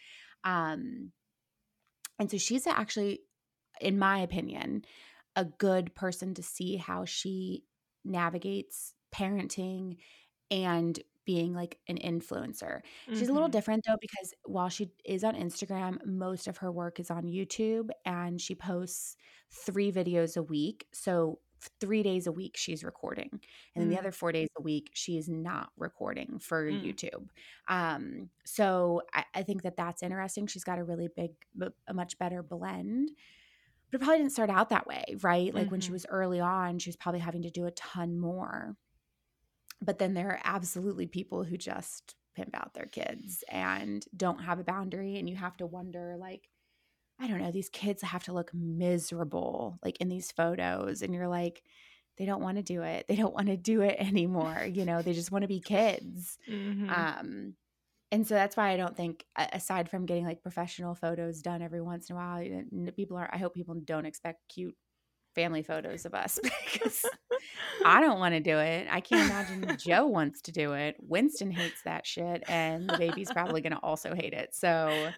[0.43, 1.11] Um
[2.19, 3.21] and so she's actually
[3.81, 4.86] in my opinion
[5.36, 7.63] a good person to see how she
[8.05, 9.97] navigates parenting
[10.51, 12.81] and being like an influencer.
[12.81, 13.17] Mm-hmm.
[13.17, 13.51] She's a little mm-hmm.
[13.51, 17.89] different though because while she is on Instagram, most of her work is on YouTube
[18.05, 19.15] and she posts
[19.51, 20.86] 3 videos a week.
[20.91, 21.39] So
[21.80, 23.30] 3 days a week she's recording.
[23.76, 23.99] And then the mm.
[23.99, 26.84] other 4 days a week she is not recording for mm.
[26.84, 27.28] YouTube.
[27.68, 30.47] Um so I, I think that that's interesting.
[30.47, 31.32] She's got a really big
[31.88, 33.11] a much better blend
[33.93, 35.53] but it probably didn't start out that way, right?
[35.53, 35.72] Like mm-hmm.
[35.72, 35.93] when she mm-hmm.
[35.93, 38.76] was early on, she was probably having to do a ton more.
[39.84, 44.57] But then there are absolutely people who just pimp out their kids and don't have
[44.57, 45.20] a boundary.
[45.20, 46.49] And you have to wonder, like,
[47.20, 51.01] I don't know, these kids have to look miserable, like in these photos.
[51.01, 51.64] And you're like,
[52.18, 53.05] they don't want to do it.
[53.07, 54.68] They don't want to do it anymore.
[54.74, 56.38] You know, they just want to be kids.
[56.49, 56.89] Mm-hmm.
[56.89, 57.53] Um,
[58.11, 61.82] and so that's why I don't think, aside from getting like professional photos done every
[61.82, 63.30] once in a while, people are.
[63.32, 64.76] I hope people don't expect cute
[65.34, 66.39] family photos of us
[66.74, 67.05] because
[67.86, 68.88] I don't want to do it.
[68.89, 70.95] I can't imagine Joe wants to do it.
[70.99, 74.53] Winston hates that shit, and the baby's probably going to also hate it.
[74.53, 75.09] So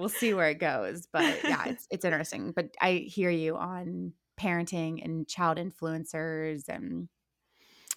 [0.00, 1.06] we'll see where it goes.
[1.12, 2.52] But yeah, it's it's interesting.
[2.56, 7.08] But I hear you on parenting and child influencers, and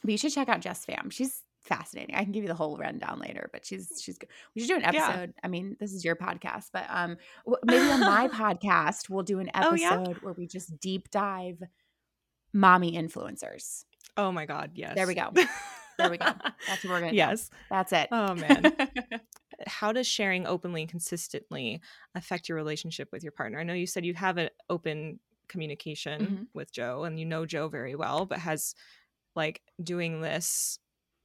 [0.04, 1.12] but you should check out JesssFam.
[1.12, 2.16] She's fascinating.
[2.16, 4.30] I can give you the whole rundown later, but she's she's good.
[4.54, 5.34] We should do an episode.
[5.34, 5.42] Yeah.
[5.44, 7.18] I mean, this is your podcast, but um,
[7.66, 10.14] maybe on my podcast we'll do an episode oh, yeah?
[10.22, 11.64] where we just deep dive
[12.54, 13.86] mommy influencers.
[14.18, 14.94] Oh my god, yes.
[14.96, 15.32] There we go.
[15.98, 16.26] There we go.
[16.68, 17.14] That's what we're gonna.
[17.14, 17.56] Yes, do.
[17.70, 18.10] that's it.
[18.12, 18.74] Oh man.
[19.68, 21.82] How does sharing openly and consistently
[22.16, 23.60] affect your relationship with your partner?
[23.60, 26.44] I know you said you have an open communication mm-hmm.
[26.54, 28.76] with Joe and you know Joe very well, but has
[29.36, 30.80] like doing this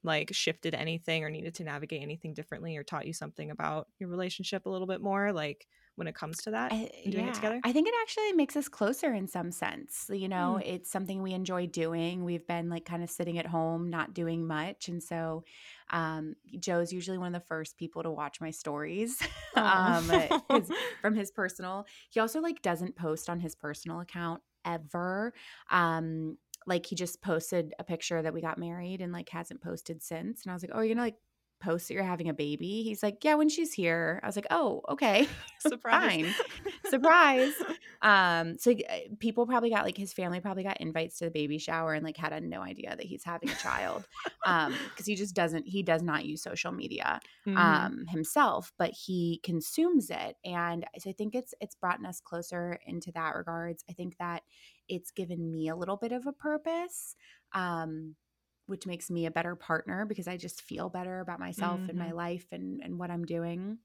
[0.05, 4.09] like shifted anything or needed to navigate anything differently or taught you something about your
[4.09, 5.66] relationship a little bit more like
[5.99, 7.30] when it comes to that I, doing yeah.
[7.30, 10.66] it together i think it actually makes us closer in some sense you know mm.
[10.66, 14.46] it's something we enjoy doing we've been like kind of sitting at home not doing
[14.46, 15.44] much and so
[15.90, 19.20] um, joe's usually one of the first people to watch my stories
[19.57, 20.11] um,
[21.01, 25.32] from his personal he also like doesn't post on his personal account ever
[25.70, 26.36] um
[26.68, 30.42] like he just posted a picture that we got married and like hasn't posted since.
[30.42, 31.16] And I was like, oh, you're gonna like
[31.61, 32.82] post that you're having a baby?
[32.82, 34.20] He's like, yeah, when she's here.
[34.22, 35.28] I was like, oh, okay,
[35.59, 36.32] surprise,
[36.90, 37.52] surprise.
[38.02, 41.59] Um, so uh, people probably got like his family probably got invites to the baby
[41.59, 44.06] shower and like had a, no idea that he's having a child,
[44.46, 47.56] um, because he just doesn't he does not use social media mm-hmm.
[47.56, 52.78] um himself, but he consumes it, and so I think it's it's brought us closer
[52.86, 53.84] into that regards.
[53.90, 54.42] I think that
[54.88, 57.16] it's given me a little bit of a purpose.
[57.52, 58.14] Um,
[58.68, 61.90] which makes me a better partner because I just feel better about myself mm-hmm.
[61.90, 62.16] and my mm-hmm.
[62.16, 63.78] life and and what I'm doing.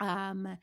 [0.00, 0.56] Um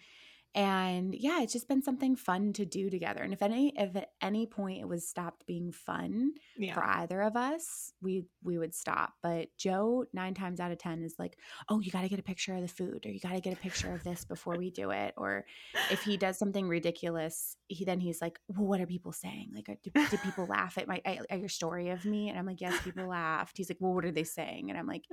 [0.56, 3.22] and yeah it's just been something fun to do together.
[3.22, 6.74] And if any if at any point it was stopped being fun yeah.
[6.74, 9.14] for either of us we we would stop.
[9.22, 11.38] But joe nine times out of ten is like
[11.68, 13.54] oh you got to get a picture of the food or you got to get
[13.54, 15.14] a picture of this before we do it.
[15.18, 15.46] Or
[15.92, 19.52] if he does something ridiculous he then he's like well what are people saying?
[19.54, 22.30] Like uh, do, do people laugh at my at your story of me?
[22.30, 23.58] And i'm like yes people laughed.
[23.58, 24.70] He's like well what are they saying?
[24.70, 25.04] And i'm like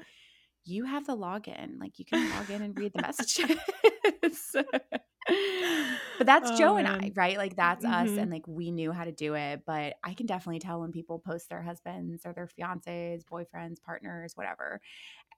[0.65, 1.81] you have the login.
[1.81, 3.59] Like you can log in and read the messages
[6.19, 6.87] but that's oh, Joe man.
[6.87, 7.37] and I, right?
[7.37, 8.11] Like that's mm-hmm.
[8.13, 9.63] us, and like we knew how to do it.
[9.67, 14.33] But I can definitely tell when people post their husbands or their fiancés, boyfriends, partners,
[14.37, 14.81] whatever,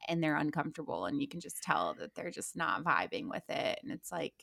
[0.08, 3.80] and they're uncomfortable, and you can just tell that they're just not vibing with it.
[3.82, 4.34] And it's like,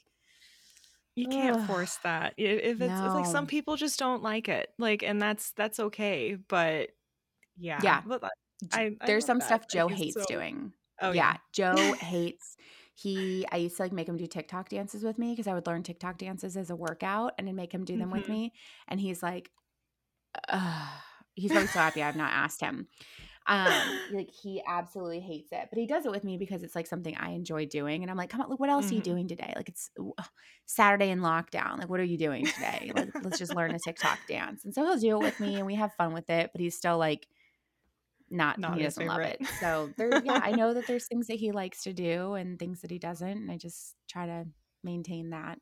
[1.15, 1.67] you can't ugh.
[1.67, 2.33] force that.
[2.37, 3.05] If it's, no.
[3.05, 6.37] it's, like some people just don't like it, like, and that's that's okay.
[6.47, 6.89] But
[7.57, 8.01] yeah, yeah.
[8.05, 8.23] But
[8.71, 9.45] I, I there's some that.
[9.45, 10.25] stuff Joe hates so...
[10.27, 10.73] doing.
[11.01, 11.75] Oh yeah, yeah.
[11.75, 12.55] Joe hates
[12.93, 15.67] he i used to like make him do tiktok dances with me because i would
[15.67, 18.17] learn tiktok dances as a workout and then make him do them mm-hmm.
[18.17, 18.53] with me
[18.87, 19.49] and he's like
[21.35, 22.87] he's probably so happy i've not asked him
[23.47, 23.73] um
[24.13, 27.17] like he absolutely hates it but he does it with me because it's like something
[27.17, 28.91] i enjoy doing and i'm like come on look what else mm-hmm.
[28.91, 29.11] are you mm-hmm.
[29.11, 29.89] doing today like it's
[30.67, 34.19] saturday in lockdown like what are you doing today like, let's just learn a tiktok
[34.27, 36.61] dance and so he'll do it with me and we have fun with it but
[36.61, 37.27] he's still like
[38.31, 39.41] not, not he doesn't love it.
[39.59, 42.81] So there, yeah, I know that there's things that he likes to do and things
[42.81, 44.45] that he doesn't, and I just try to
[44.83, 45.59] maintain that.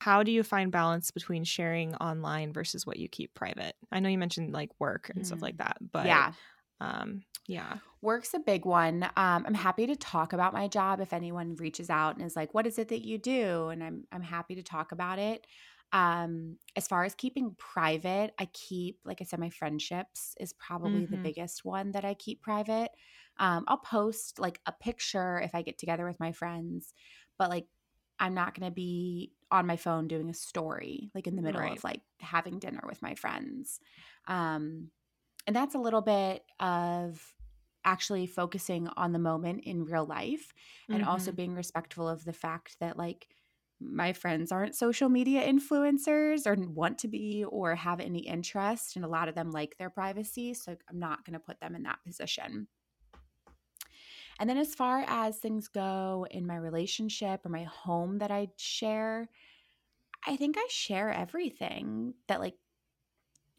[0.00, 3.74] How do you find balance between sharing online versus what you keep private?
[3.92, 5.26] I know you mentioned like work and mm.
[5.26, 5.58] stuff like mm.
[5.58, 6.32] that, but yeah,
[6.80, 7.76] Um, yeah.
[8.00, 9.04] Work's a big one.
[9.16, 12.54] Um, I'm happy to talk about my job if anyone reaches out and is like,
[12.54, 15.46] "What is it that you do?" And I'm I'm happy to talk about it.
[15.92, 21.06] Um, as far as keeping private, I keep, like I said, my friendships is probably
[21.06, 21.22] the Mhm.
[21.22, 22.92] biggest one that I keep private.
[23.38, 26.94] Um, I'll post like a picture if I get together with my friends,
[27.38, 27.66] but like
[28.18, 31.66] I'm not going to be on my phone doing a story like in the middle
[31.66, 31.80] Right.
[31.80, 33.80] of like having dinner with my friends.
[34.28, 34.90] Um,
[35.46, 37.34] and that's a little bit of
[37.84, 40.52] actually focusing on the moment in real life
[40.92, 41.32] and also Mhm.
[41.32, 43.28] being respectful of the fact that like
[43.80, 49.04] my friends aren't social media influencers or want to be or have any interest and
[49.04, 51.82] a lot of them like their privacy so i'm not going to put them in
[51.82, 52.68] that position.
[54.38, 58.48] And then as far as things go in my relationship or my home that i
[58.56, 59.28] share
[60.26, 62.54] i think i share everything that like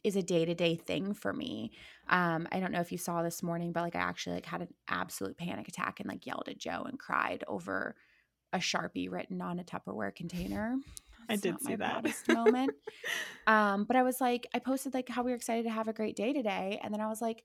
[0.04, 1.72] is a day-to-day thing for me.
[2.10, 4.62] Um i don't know if you saw this morning but like i actually like had
[4.62, 7.96] an absolute panic attack and like yelled at joe and cried over
[8.54, 10.78] a sharpie written on a tupperware container
[11.30, 12.04] I did see that.
[12.28, 12.74] moment
[13.47, 15.93] um but i was like i posted like how we were excited to have a
[15.93, 17.43] great day today and then i was like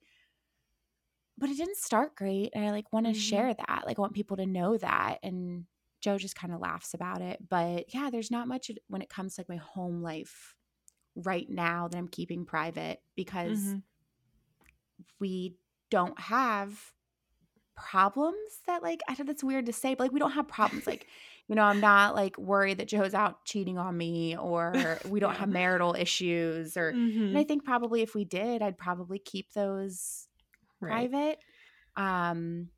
[1.38, 3.16] but it didn't start great and i like want to Mhm.
[3.16, 5.64] share that like i want people to know that and
[6.00, 9.34] joe just kind of laughs about it but yeah there's not much when it comes
[9.34, 10.54] to like my home life
[11.14, 13.82] right now that i'm keeping private because Mhm.
[15.18, 15.54] we
[15.90, 16.92] don't have
[17.76, 20.86] problems that like I know that's weird to say, but like we don't have problems.
[20.86, 21.08] Like,
[21.48, 25.34] you know, I'm not like worried that Joe's out cheating on me or we don't
[25.34, 25.36] Yeah.
[25.36, 26.96] have marital issues or
[27.30, 27.46] and I Mhm.
[27.46, 30.28] think probably if we did, I'd probably keep those
[30.80, 31.10] Right.
[31.10, 31.38] private.
[31.96, 32.70] Um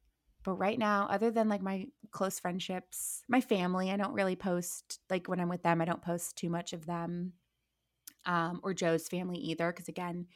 [0.45, 5.01] but right now, other than like my close friendships, my family, I don't really post
[5.11, 7.35] like when I'm with them, I don't post too much of them.
[8.27, 10.27] Um, or Joe's family either, because again,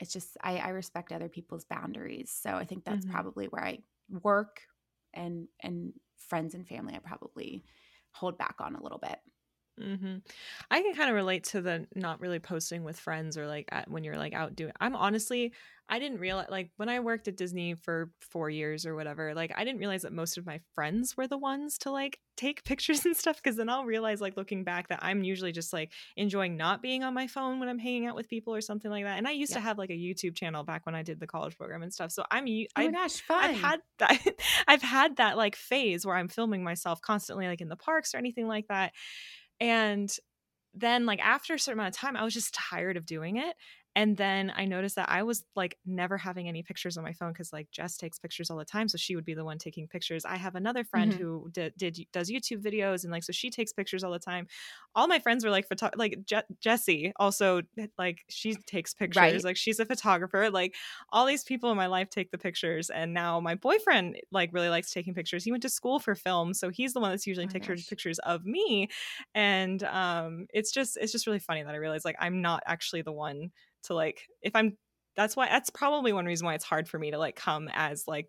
[0.00, 2.30] it's just I, I respect other people's boundaries.
[2.30, 3.06] So I think that's Mhm.
[3.06, 4.62] probably where I work
[5.14, 7.64] and and friends and family I probably
[8.12, 9.18] hold back on a little bit.
[9.78, 10.16] Hmm
[10.70, 13.90] I can kind of relate to the not really posting with friends or like at,
[13.90, 14.72] when you're like out doing.
[14.80, 15.52] I'm honestly,
[15.88, 19.34] I didn't realize like when I worked at Disney for four years or whatever.
[19.34, 22.64] Like I didn't realize that most of my friends were the ones to like take
[22.64, 23.36] pictures and stuff.
[23.36, 27.04] Because then I'll realize like looking back that I'm usually just like enjoying not being
[27.04, 29.18] on my phone when I'm hanging out with people or something like that.
[29.18, 29.54] And I used Yep.
[29.54, 32.12] to have like a YouTube channel back when I did the college program and stuff.
[32.12, 32.46] So I'm
[32.76, 33.42] Oh I gosh, fun.
[33.42, 34.24] I've had that
[34.66, 38.18] I've had that like phase where I'm filming myself constantly like in the parks or
[38.18, 38.94] anything like that.
[39.60, 40.10] And
[40.74, 43.56] then like after a certain amount of time, I was just tired of doing it.
[43.96, 47.32] And then I noticed that I was like never having any pictures on my phone
[47.32, 49.88] because like Jess takes pictures all the time, so she would be the one taking
[49.88, 50.24] pictures.
[50.24, 51.14] I have another friend Mhm.
[51.14, 54.46] who did, did does YouTube videos and like so she takes pictures all the time.
[54.94, 57.62] All my friends were like photo like Je- Jessie also
[57.98, 59.44] like she takes pictures Right.
[59.44, 60.50] like she's a photographer.
[60.50, 60.74] Like
[61.10, 64.68] all these people in my life take the pictures, and now my boyfriend like really
[64.68, 65.44] likes taking pictures.
[65.44, 67.84] He went to school for film, so he's the one that's usually Oh taking gosh.
[67.84, 68.88] pictures of me
[69.34, 73.02] and um it's just it's just really funny that i realized like i'm not actually
[73.02, 73.50] the one
[73.86, 74.76] to like if i'm
[75.16, 78.06] that's why that's probably one reason why it's hard for me to like come as
[78.06, 78.28] like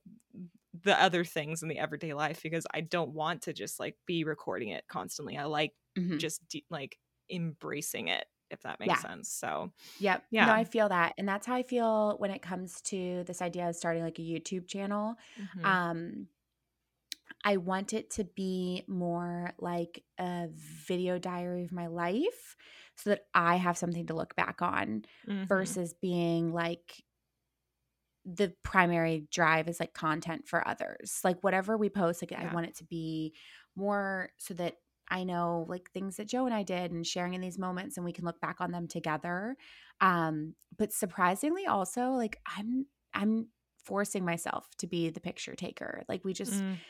[0.84, 4.24] the other things in the everyday life because i don't want to just like be
[4.24, 6.20] recording it constantly i like Mhm.
[6.20, 6.97] just de- like
[7.32, 9.01] embracing it if that makes Yeah.
[9.01, 10.26] sense so Yep.
[10.39, 11.14] No, yeah I feel that.
[11.18, 14.22] And that's how I feel when it comes to this idea of starting like a
[14.22, 15.16] YouTube channel.
[15.36, 15.64] Mhm.
[15.64, 16.30] Um
[17.44, 22.56] I want it to be more like a video diary of my life
[22.96, 25.48] so that I have something to look back on Mhm.
[25.48, 27.04] versus being like
[28.26, 31.22] the primary drive is like content for others.
[31.24, 33.34] Like whatever we post, like I want it to be
[33.76, 34.76] more so that
[35.10, 38.06] I know like things that Joe and I did and sharing in these moments and
[38.06, 39.56] we can look back on them together.
[40.02, 43.48] Um but surprisingly also like I'm I'm
[43.86, 46.04] forcing myself to be the picture taker.
[46.10, 46.82] Like we just Mm.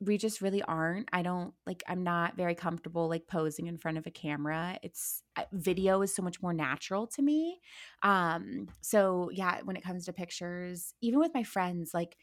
[0.00, 1.08] We just really aren't.
[1.12, 4.78] I don't like I'm not very comfortable like posing in front of a camera.
[4.82, 7.60] It's uh, video is so much more natural to me.
[8.02, 12.16] Um so yeah, when it comes to pictures, even with my friends like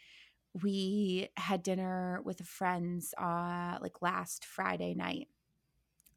[0.64, 5.28] we had dinner with friends uh like last Friday night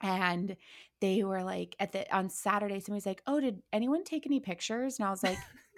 [0.00, 0.56] and
[1.00, 4.98] they were like at the on Saturday somebody's like, "Oh, did anyone take any pictures?"
[4.98, 5.38] And I was like,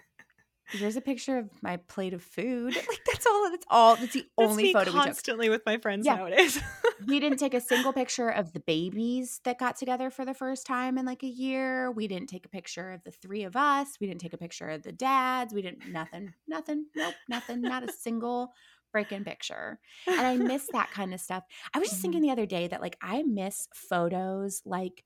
[0.73, 4.27] "Here's a picture of my plate of food." Like that's all that's all that's the
[4.37, 5.05] that's only photo we took.
[5.05, 6.17] constantly with my friends Yeah.
[6.17, 6.61] nowadays
[7.07, 10.67] We didn't take a single picture of the babies that got together for the first
[10.67, 11.91] time in like a year.
[11.91, 13.97] We didn't take a picture of the three of us.
[14.01, 15.53] We didn't take a picture of the dads.
[15.53, 18.53] We didn't nothing, nothing, nope, nothing, not a single
[18.95, 19.79] freaking picture.
[20.07, 21.45] And I miss that kind of stuff.
[21.75, 22.29] I was just thinking mm-hmm.
[22.29, 25.05] the other day that like I miss photos like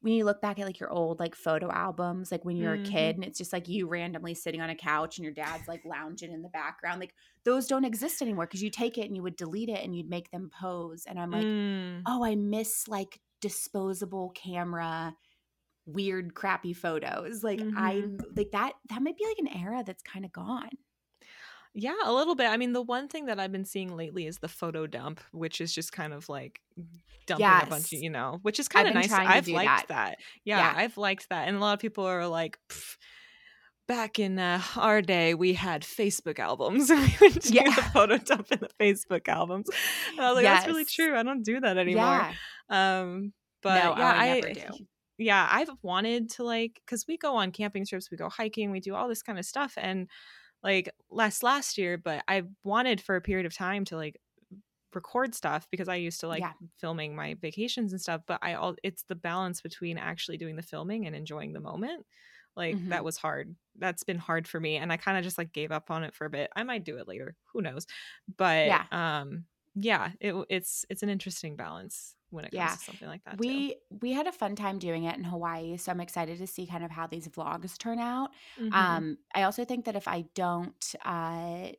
[0.00, 2.86] when you look back at like your old like photo albums, like when you're Mhm.
[2.86, 5.66] a kid and it's just like you randomly sitting on a couch and your dad's
[5.66, 7.14] like lounging in the background, like
[7.44, 10.08] those don't exist anymore because you take it and you would delete it and you'd
[10.10, 11.06] make them pose.
[11.06, 12.02] And I'm like, Mm.
[12.06, 15.16] oh, I miss like disposable camera,
[15.86, 17.42] weird, crappy photos.
[17.42, 18.04] Like I
[18.36, 18.74] like that.
[18.90, 20.70] That might be like an era that's kind of gone.
[21.78, 22.46] Yeah, a little bit.
[22.46, 25.60] I mean, the one thing that I've been seeing lately is the photo dump, which
[25.60, 26.60] is just kind of like
[27.26, 29.12] dumping a bunch of, you know, which is kind of nice.
[29.12, 29.88] I've liked that.
[29.88, 30.18] that.
[30.44, 30.72] Yeah, Yeah.
[30.74, 31.48] I've liked that.
[31.48, 32.58] And a lot of people are like,
[33.88, 37.64] back in uh, our day, we had Facebook albums we would do Yeah.
[37.74, 39.68] the photo dump in the Facebook albums.
[40.12, 41.14] And I was like, that's really true.
[41.16, 42.04] I don't do that anymore.
[42.70, 43.00] Yeah.
[43.00, 43.32] Um,
[43.62, 44.86] but No, yeah, I I, never do.
[45.18, 48.80] yeah, I've wanted to like because we go on camping trips, we go hiking, we
[48.80, 50.08] do all this kind of stuff, and
[50.66, 54.18] like last last year, but I wanted for a period of time to like
[54.94, 56.54] record stuff because I used to like Yeah.
[56.78, 58.22] filming my vacations and stuff.
[58.26, 62.06] But I all it's the balance between actually doing the filming and enjoying the moment.
[62.56, 62.90] Like Mhm.
[62.90, 63.56] that was hard.
[63.76, 66.14] That's been hard for me, and I kind of just like gave up on it
[66.14, 66.50] for a bit.
[66.56, 67.36] I might do it later.
[67.52, 67.86] Who knows?
[68.38, 68.86] But Yeah.
[68.90, 69.46] um,
[69.76, 72.76] yeah, it, it's it's an interesting balance when it comes Yeah.
[72.76, 73.40] to something like that.
[73.42, 73.64] too.
[73.64, 76.66] We we had a fun time doing it in Hawaii, so I'm excited to see
[76.66, 78.30] kind of how these vlogs turn out.
[78.56, 79.00] Mhm.
[79.00, 81.72] Um, I also think that if I don't uh,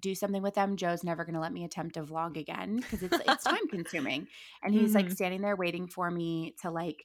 [0.00, 3.02] do something with them, Joe's never going to let me attempt a vlog again because
[3.02, 4.28] it's it's time consuming,
[4.62, 5.12] and he's like Mhm.
[5.12, 7.04] standing there waiting for me to like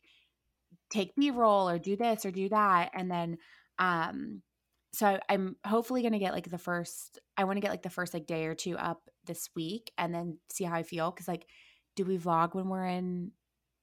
[0.90, 3.38] take B roll or do this or do that, and then
[3.80, 4.42] um,
[4.98, 7.20] so I'm hopefully going to get like the first.
[7.38, 10.12] I want to get like the first like day or two up this week, and
[10.12, 11.46] then see how I feel because like,
[11.96, 13.32] do we vlog when we're in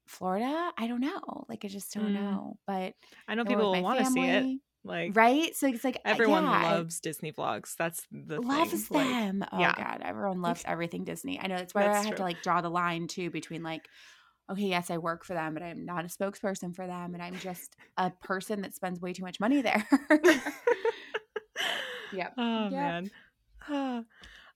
[0.08, 0.72] Florida?
[0.76, 1.44] I don't know.
[1.48, 2.14] Like I just don't Mm.
[2.14, 2.94] know, but
[3.28, 4.58] I know people want to see it.
[4.82, 5.54] Like Right?
[5.54, 7.76] So it's like everyone yeah, loves Disney vlogs.
[7.76, 8.98] That's the loves thing.
[8.98, 9.44] Like, them.
[9.52, 9.74] oh yeah.
[9.76, 11.38] god, everyone loves everything Disney.
[11.40, 13.88] I know that's where I That's had to like draw the line too between like
[14.50, 17.38] okay, yes, I work for them, but I'm not a spokesperson for them and I'm
[17.38, 19.86] just a person that spends way too much money there.
[22.14, 22.38] Yep.
[22.38, 22.70] Oh Yep.
[22.70, 23.10] man.
[23.68, 24.04] Ah.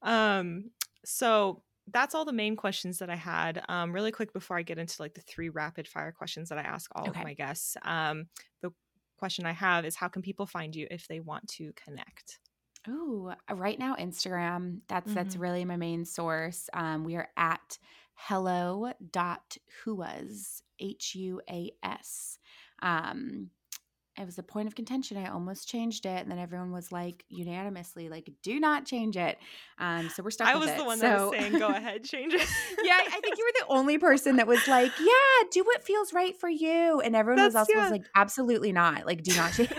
[0.02, 0.70] um.
[1.04, 3.64] So that's all the main questions that I had.
[3.68, 6.62] Um, really quick before I get into like the three rapid fire questions that I
[6.62, 7.10] ask all Okay.
[7.10, 7.76] of my guests.
[7.82, 8.28] Um,
[8.60, 8.72] the
[9.18, 12.40] question I have is how can people find you if they want to connect?
[12.88, 14.80] Ooh, uh, right now Instagram.
[14.88, 15.40] That's that's Mhm.
[15.40, 16.70] really my main source.
[16.72, 17.78] Um, we are at
[18.14, 22.38] hello dot huas h u a s.
[22.80, 23.50] Um,
[24.18, 25.16] it was a point of contention.
[25.16, 29.38] I almost changed it, and then everyone was like unanimously like, "Do not change it."
[29.78, 30.48] Um, so we're stuck.
[30.48, 30.76] I was it.
[30.76, 32.46] the one that was saying, "Go ahead, change it."
[32.82, 36.12] yeah, I think you were the only person that was like, "Yeah, do what feels
[36.12, 37.82] right for you," and everyone was also yeah.
[37.82, 39.06] was like, "Absolutely not!
[39.06, 39.70] Like, do not change."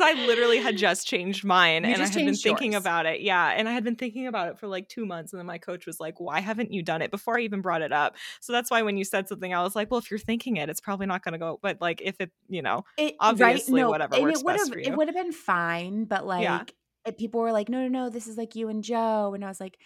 [0.00, 2.72] Because I literally had just changed mine You and I just had been changed thinking
[2.72, 2.82] yours.
[2.82, 3.20] about it.
[3.20, 3.48] Yeah.
[3.48, 5.32] And I had been thinking about it for like two months.
[5.32, 7.82] And then my coach was like, Why haven't you done it before I even brought
[7.82, 8.16] it up?
[8.40, 10.68] So that's why when you said something, I was like, Well, if you're thinking it,
[10.70, 11.58] it's probably not going to go.
[11.62, 14.72] But like, if it, you know, It, Obviously, whatever and works it would best have
[14.74, 16.62] for it would have been fine, but like Yeah.
[17.06, 19.48] it- people were like, "No, no, no, this is like you and Joe," and I
[19.48, 19.78] was like,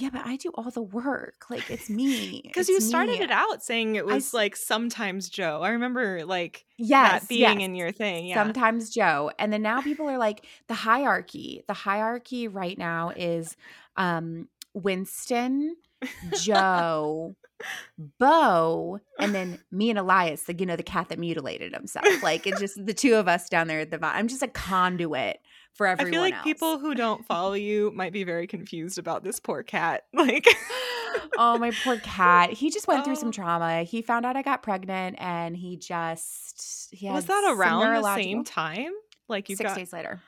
[0.00, 1.46] "Yeah, but I do all the work.
[1.50, 5.28] Like it's me." because you started me." it out saying it was s- like sometimes
[5.28, 5.60] Joe.
[5.62, 7.64] I remember like yes, that being yes.
[7.66, 8.26] in your thing.
[8.26, 8.34] Yeah.
[8.42, 11.64] Sometimes Joe, and then now people are like the hierarchy.
[11.66, 13.56] The hierarchy right now is
[13.96, 15.76] um Winston,
[16.40, 17.34] Joe,
[18.18, 22.06] Bo, and then me and Elias, the you know the cat that mutilated himself.
[22.22, 24.18] Like it's just the two of us down there at the bottom.
[24.18, 25.40] I'm just a conduit
[25.78, 26.44] for I feel like else.
[26.44, 30.02] people who don't follow you might be very confused about this poor cat.
[30.12, 30.46] Like,
[31.38, 32.50] oh my poor cat.
[32.52, 33.20] He just went through Oh.
[33.20, 33.84] some trauma.
[33.84, 38.44] He found out I got pregnant, and he just he was that around the same
[38.44, 38.92] time?
[39.28, 40.20] Like you Six got days later.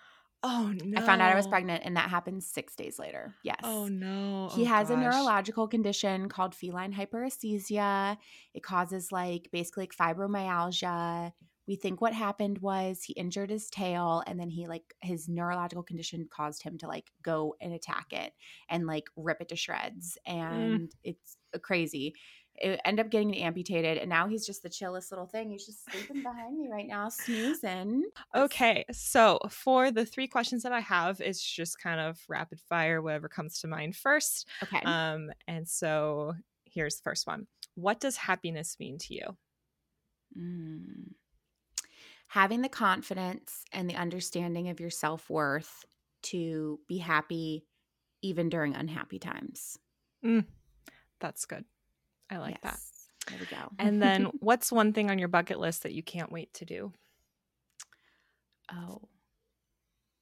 [0.43, 0.99] Oh no!
[1.03, 3.35] I found out I was pregnant, and that happened six days later.
[3.35, 3.57] Oh, yes.
[3.63, 4.49] Oh no!
[4.55, 8.17] He Oh, has a neurological condition called feline hyperesthesia.
[8.55, 11.33] It causes like basically like fibromyalgia.
[11.71, 15.85] We think what happened was he injured his tail and then he like his neurological
[15.85, 18.33] condition caused him to like go and attack it
[18.69, 20.19] and like rip it to shreds.
[20.29, 20.33] Mm.
[20.33, 22.17] And it's uh, crazy.
[22.57, 25.53] It ended up getting amputated and now he's just the chillest little thing.
[25.53, 28.03] He's just sleeping behind me right now, snoozing.
[28.35, 33.01] Okay, so for the three questions that I have, it's just kind of rapid fire,
[33.01, 34.49] whatever comes to mind first.
[34.65, 34.81] Okay.
[34.85, 36.35] Um, and so
[36.65, 39.37] here's the first one: What does happiness mean to you?
[40.37, 41.13] Mm.
[42.31, 45.85] Having the confidence and the understanding of your self worth
[46.23, 47.65] to be happy
[48.23, 49.79] even during unhappy times.
[50.25, 50.45] Mm,
[51.19, 51.65] that's good.
[52.31, 52.79] I like that.
[53.29, 53.73] There we go.
[53.79, 56.93] And then, what's one thing on your bucket list that you can't wait to do?
[58.73, 59.09] oh,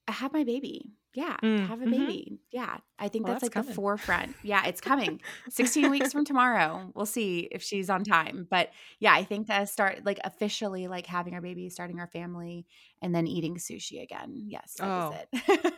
[0.07, 0.93] I have my baby.
[1.15, 1.89] Yeah, Mm, have a mhm.
[1.89, 2.41] baby.
[2.53, 4.37] Yeah, I think Well, that's that's like the forefront.
[4.43, 5.21] Yeah, it's coming.
[5.49, 6.93] 16 weeks from tomorrow.
[6.95, 8.47] We'll see if she's on time.
[8.49, 8.71] But
[9.01, 12.67] yeah, I think to start like officially like having our baby, starting our family,
[13.03, 14.45] and then eating sushi again.
[14.47, 15.29] Yes, that Oh, is it.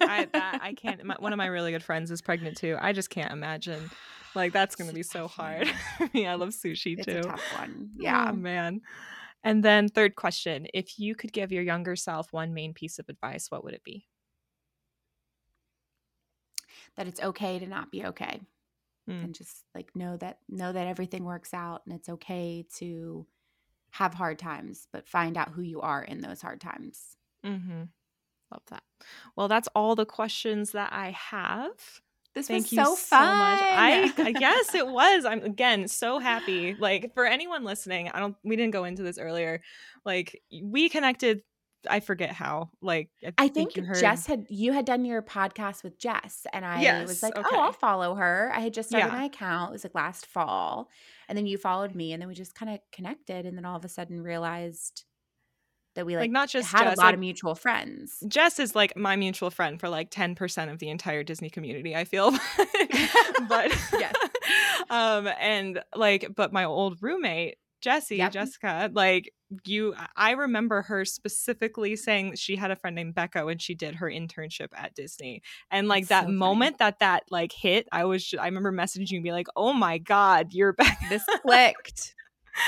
[0.07, 1.05] I that I can't.
[1.05, 2.77] My, one of my really good friends is pregnant too.
[2.81, 3.93] I just can't imagine.
[4.35, 5.69] Like that's gonna be so hard
[6.15, 6.27] me.
[6.27, 7.33] I love sushi It's a too.
[7.33, 7.91] tough one.
[8.07, 8.33] Oh Yeah.
[8.33, 8.83] man.
[9.45, 13.09] And then third question: If you could give your younger self one main piece of
[13.11, 14.07] advice, what would it be?
[16.97, 18.41] That it's okay to not be okay.
[19.09, 23.27] Mm, And just like know that know that everything works out and it's okay to
[23.93, 27.17] have hard times, but find out who you are in those hard times.
[27.45, 27.83] Mm-hmm.
[28.53, 28.83] Love that.
[29.37, 31.71] Well, that's all the questions that I have.
[32.35, 33.61] This Thank was you so so much.
[33.75, 34.27] I, fun.
[34.27, 35.25] I guess it was.
[35.25, 36.75] I'm again so happy.
[36.79, 38.37] Like for anyone listening, I don't.
[38.45, 39.63] We didn't go into this earlier.
[40.05, 41.43] Like we connected.
[41.89, 42.71] I forget how.
[42.83, 44.01] Like I, I think think you heard.
[44.01, 47.49] Jess had you had done your podcast with Jess, and I was like, Okay.
[47.53, 49.17] "Oh, I'll follow her." I had just started Yeah.
[49.19, 50.89] my account; it was like last fall,
[51.29, 53.77] and then you followed me, and then we just kind of connected, and then all
[53.77, 55.05] of a sudden realized
[55.97, 56.97] that we Like like, not just had Jess.
[56.99, 58.23] a lot Like of mutual friends.
[58.29, 62.05] Jess is like my mutual friend for like 10% of the entire Disney community, I
[62.05, 62.31] feel.
[63.49, 64.15] but Yes.
[64.91, 68.33] um and like but my old roommate, Jessie, Yep.
[68.33, 69.33] Jessica, like
[69.65, 73.97] you I remember her specifically saying she had a friend named Becca when she did
[73.97, 75.43] her internship at Disney.
[75.71, 76.63] And like That's that so funny.
[76.63, 79.73] moment that that like hit, I was I remember messaging you and be like, "Oh
[79.73, 82.15] my god, you're back This clicked,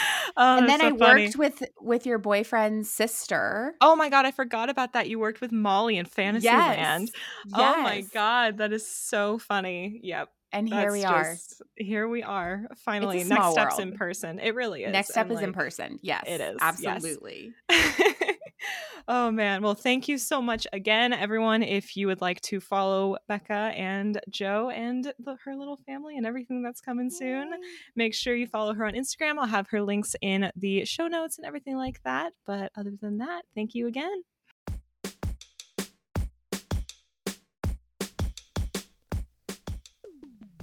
[0.37, 1.33] oh, and then so I funny.
[1.33, 3.75] worked with with your boyfriend's sister.
[3.81, 5.09] Oh my god, I forgot about that.
[5.09, 7.11] You worked with Molly in Fantasyland.
[7.11, 7.13] Yes,
[7.53, 10.01] Oh my god, that is so funny.
[10.05, 10.29] Yep.
[10.53, 11.37] And That's here we are.
[11.77, 12.67] here we are.
[12.77, 13.19] Finally.
[13.19, 14.39] Next small steps in person.
[14.39, 14.93] It really is.
[14.93, 15.99] Next step and, is in person.
[16.03, 16.57] Yes, It is.
[16.61, 16.95] Yes.
[16.95, 17.53] absolutely.
[19.09, 19.63] oh man.
[19.63, 21.63] Well, thank you so much again, everyone.
[21.63, 26.27] If you would like to follow Becca and Joe and the, her little family and
[26.27, 27.59] everything that's coming soon, Yay.
[27.97, 29.39] make sure you follow her on Instagram.
[29.39, 32.33] I'll have her links in the show notes and everything like that.
[32.47, 34.23] But other than that, thank you again.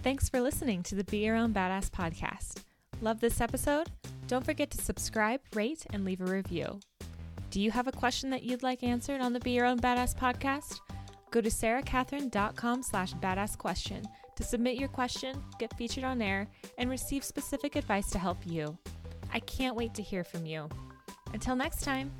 [0.01, 2.63] Thanks for listening to the Be Your Own Badass podcast.
[3.01, 3.89] Love this episode?
[4.27, 6.79] Don't forget to subscribe, rate, and leave a review.
[7.51, 10.15] Do you have a question that you'd like answered on the Be Your Own Badass
[10.15, 10.79] podcast?
[11.31, 14.03] Go to sarakatherine.com slash badass question
[14.35, 16.47] to submit your question, get featured on air,
[16.77, 18.77] and receive specific advice to help you.
[19.33, 20.69] I can't wait to hear from you.
[21.33, 22.11] Until next time.